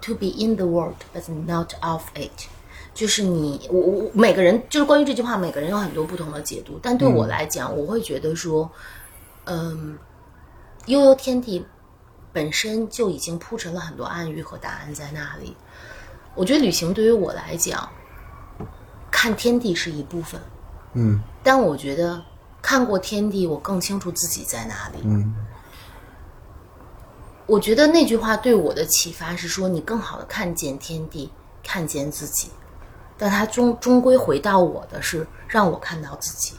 [0.00, 2.46] “to be in the world but not of it”，
[2.94, 8.70] 就是你我我每个人就是关于这句话，每个人有很多不同的解读，但对我来讲，我会觉得说，
[9.46, 9.98] 嗯，
[10.86, 11.64] 悠悠天地
[12.32, 15.56] 本身就已经铺陈了很多暗喻和答案在那里。
[16.34, 17.88] 我觉得旅行对于我来讲，
[19.10, 20.40] 看天地是一部分，
[20.94, 21.20] 嗯。
[21.42, 22.22] 但我觉得
[22.62, 25.02] 看过天地，我更清楚自己在哪里。
[25.04, 25.34] 嗯
[27.46, 31.30] 我觉得那句话对我的启发是说，你更好的看见天地，
[31.62, 32.48] 看见自己。
[33.18, 36.54] 但它终终归回到我的是让我看到自己，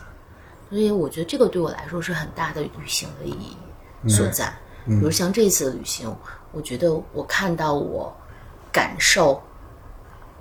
[0.69, 4.53] 所以我觉得这个对我来说是很大的旅行的意义所在。
[4.85, 6.13] 比如像这次的旅行，
[6.51, 8.13] 我觉得我看到我
[8.71, 9.41] 感受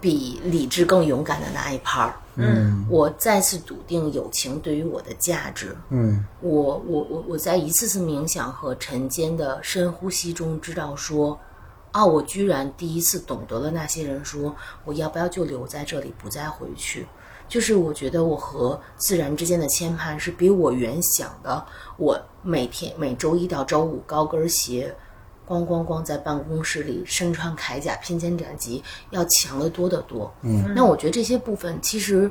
[0.00, 2.12] 比理智更勇敢的那一 part。
[2.36, 5.76] 嗯我再次笃定友情对于我的价值。
[5.90, 11.38] 嗯我我我我在一次次冥想和晨间的深呼吸中，知道说，
[11.90, 14.54] 啊，我居然第一次懂得了那些人说，
[14.84, 17.06] 我要不要就留在这里，不再回去。
[17.48, 21.66] 就是我觉得我和自然之间的牵绊是比我原想的，
[21.98, 24.94] 我每天每周一到周五高跟鞋，
[25.46, 30.32] 咣咣咣在办公室里身穿铠甲披荆斩棘要强得多得多。
[30.42, 32.30] 嗯，那我觉得这些部分其实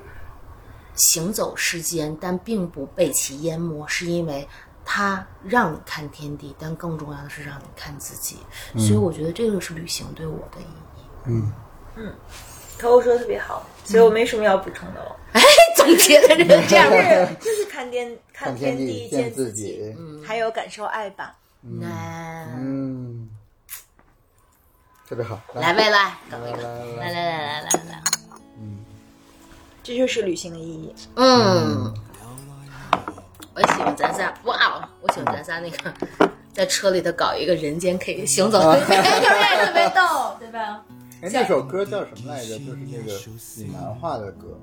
[0.95, 4.47] 行走世间，但并不被其淹没，是因为
[4.85, 8.38] 它让你看天地，但更重要的是让你看自己。
[8.77, 11.41] 所以我觉得这个是旅行对我的意义。
[12.79, 15.15] 头头说的特别好，所以我没什么要补充的了。
[15.33, 15.41] 哎
[15.77, 20.21] 总结的人 这样就是就是看天看看天地见自己，嗯。
[20.23, 21.38] 还有感受爱吧。
[21.61, 21.88] 那。
[22.57, 23.29] 嗯，
[25.07, 25.39] 特别好。
[25.55, 25.73] 来。
[25.73, 26.57] 呗，来，搞一个。
[26.97, 27.61] 来来，来来。
[27.61, 28.03] 来来
[28.59, 28.79] 嗯，
[29.83, 30.93] 这就是旅行的意义。
[31.15, 31.93] 嗯，
[33.53, 35.93] 我喜欢咱仨，哇哦，我喜欢咱仨那个
[36.53, 38.59] 在车里头搞一个人间可以行走。
[38.59, 40.83] 的，特 别特别逗，对吧？
[41.21, 42.57] 哎，那首歌叫什么来着？
[42.59, 43.19] 就是那个
[43.57, 44.59] 闽南话的歌。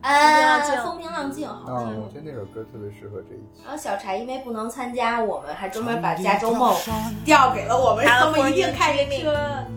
[0.00, 3.62] 呃，风平浪静，好嗯，我觉得那首歌特别适合这一期。
[3.64, 6.72] 然后小柴因为不能参加，我们还专门把加州梦
[7.24, 9.34] 调给了我们，让我们一定开这车。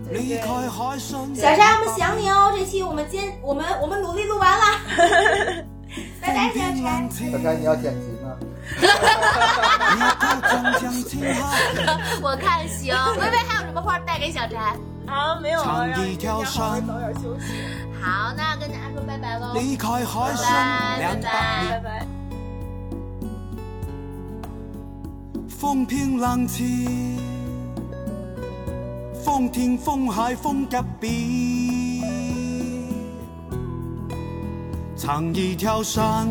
[0.08, 0.38] 对離对。
[0.40, 2.54] 開海信小柴，我们想你哦！
[2.56, 4.64] 这期我们今我们我们努力录完了，
[6.22, 7.10] 拜拜，小柴。
[7.32, 8.38] 小柴，你要剪辑吗？
[12.22, 12.94] 我看行。
[13.20, 14.76] 微微还有什么话带给小柴？
[15.08, 17.54] 啊，没有了，让长一條山早点休息，
[18.02, 19.54] 好，那跟大家说拜拜喽。
[19.54, 22.08] 離開海信拜兩百拜年拜拜。
[25.60, 27.20] 風平浪靜，
[29.24, 31.10] 風天風海風急變，
[34.98, 36.28] 長一條山，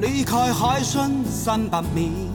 [0.00, 2.30] 離開海深三百米，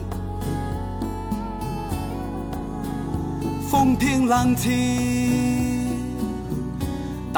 [3.70, 5.65] 風平浪靜，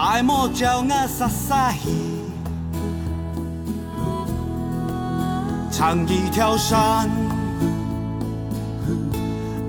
[0.00, 1.90] 大漠叫我撒撒氣。
[5.72, 7.10] 長一條山，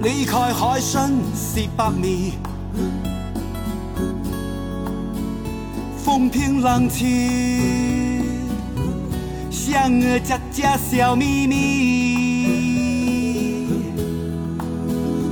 [0.03, 2.33] 离开海深四百米，
[5.97, 8.21] 风平浪静，
[9.49, 12.69] 像我家家小秘密。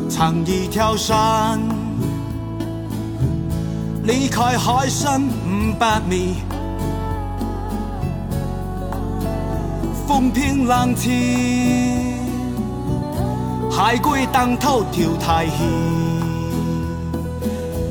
[0.09, 1.59] 長一条山，
[4.07, 6.35] 离开海深五百米。
[10.07, 11.11] 风平浪静，
[13.69, 15.51] 海龜當頭跳太戲。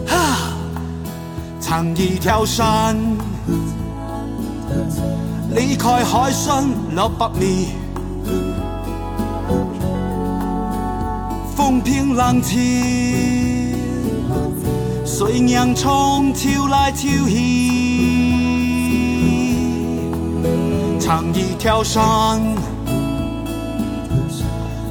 [0.06, 0.55] 哈，
[1.60, 2.97] 長一條山，
[5.55, 7.68] 离开海深六百米。
[11.55, 12.56] 风平浪静，
[15.18, 17.40] 谁让葱悄来悄去
[21.01, 22.38] 长一条窗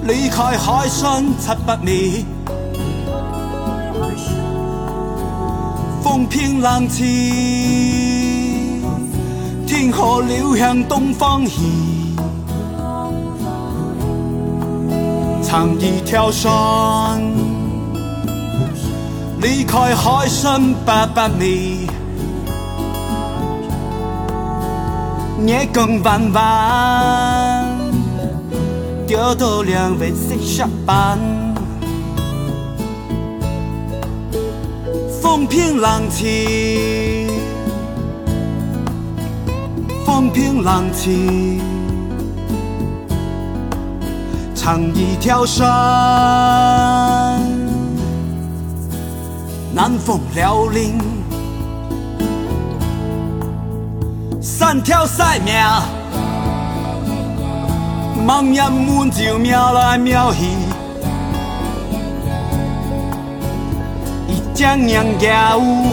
[0.08, 2.26] 离开海深七百米。
[6.02, 7.06] 风平浪静
[9.68, 11.60] 天河流向东方去
[15.44, 17.22] 长一条窗
[19.46, 21.88] 离开海深八百米。
[25.46, 26.42] 夜更彎彎，
[29.06, 31.20] 钓到两位色下班。
[35.22, 37.30] 风平浪静，
[40.08, 41.62] 风平浪静，
[44.56, 45.64] 唱一条山，
[49.76, 50.98] 南风辽宁，
[54.42, 55.54] 三条赛命，
[58.26, 60.46] 忙人们就瞄来瞄去。
[64.30, 65.88] 一江洋家舞，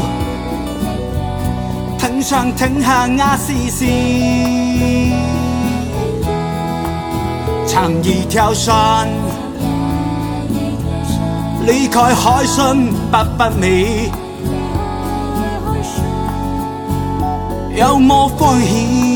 [1.99, 5.13] 腾上腾下啊西西，
[7.67, 9.09] 唱一条山，
[11.65, 12.77] 离开海参
[13.11, 14.11] 八百米，
[17.77, 19.12] 有么欢喜？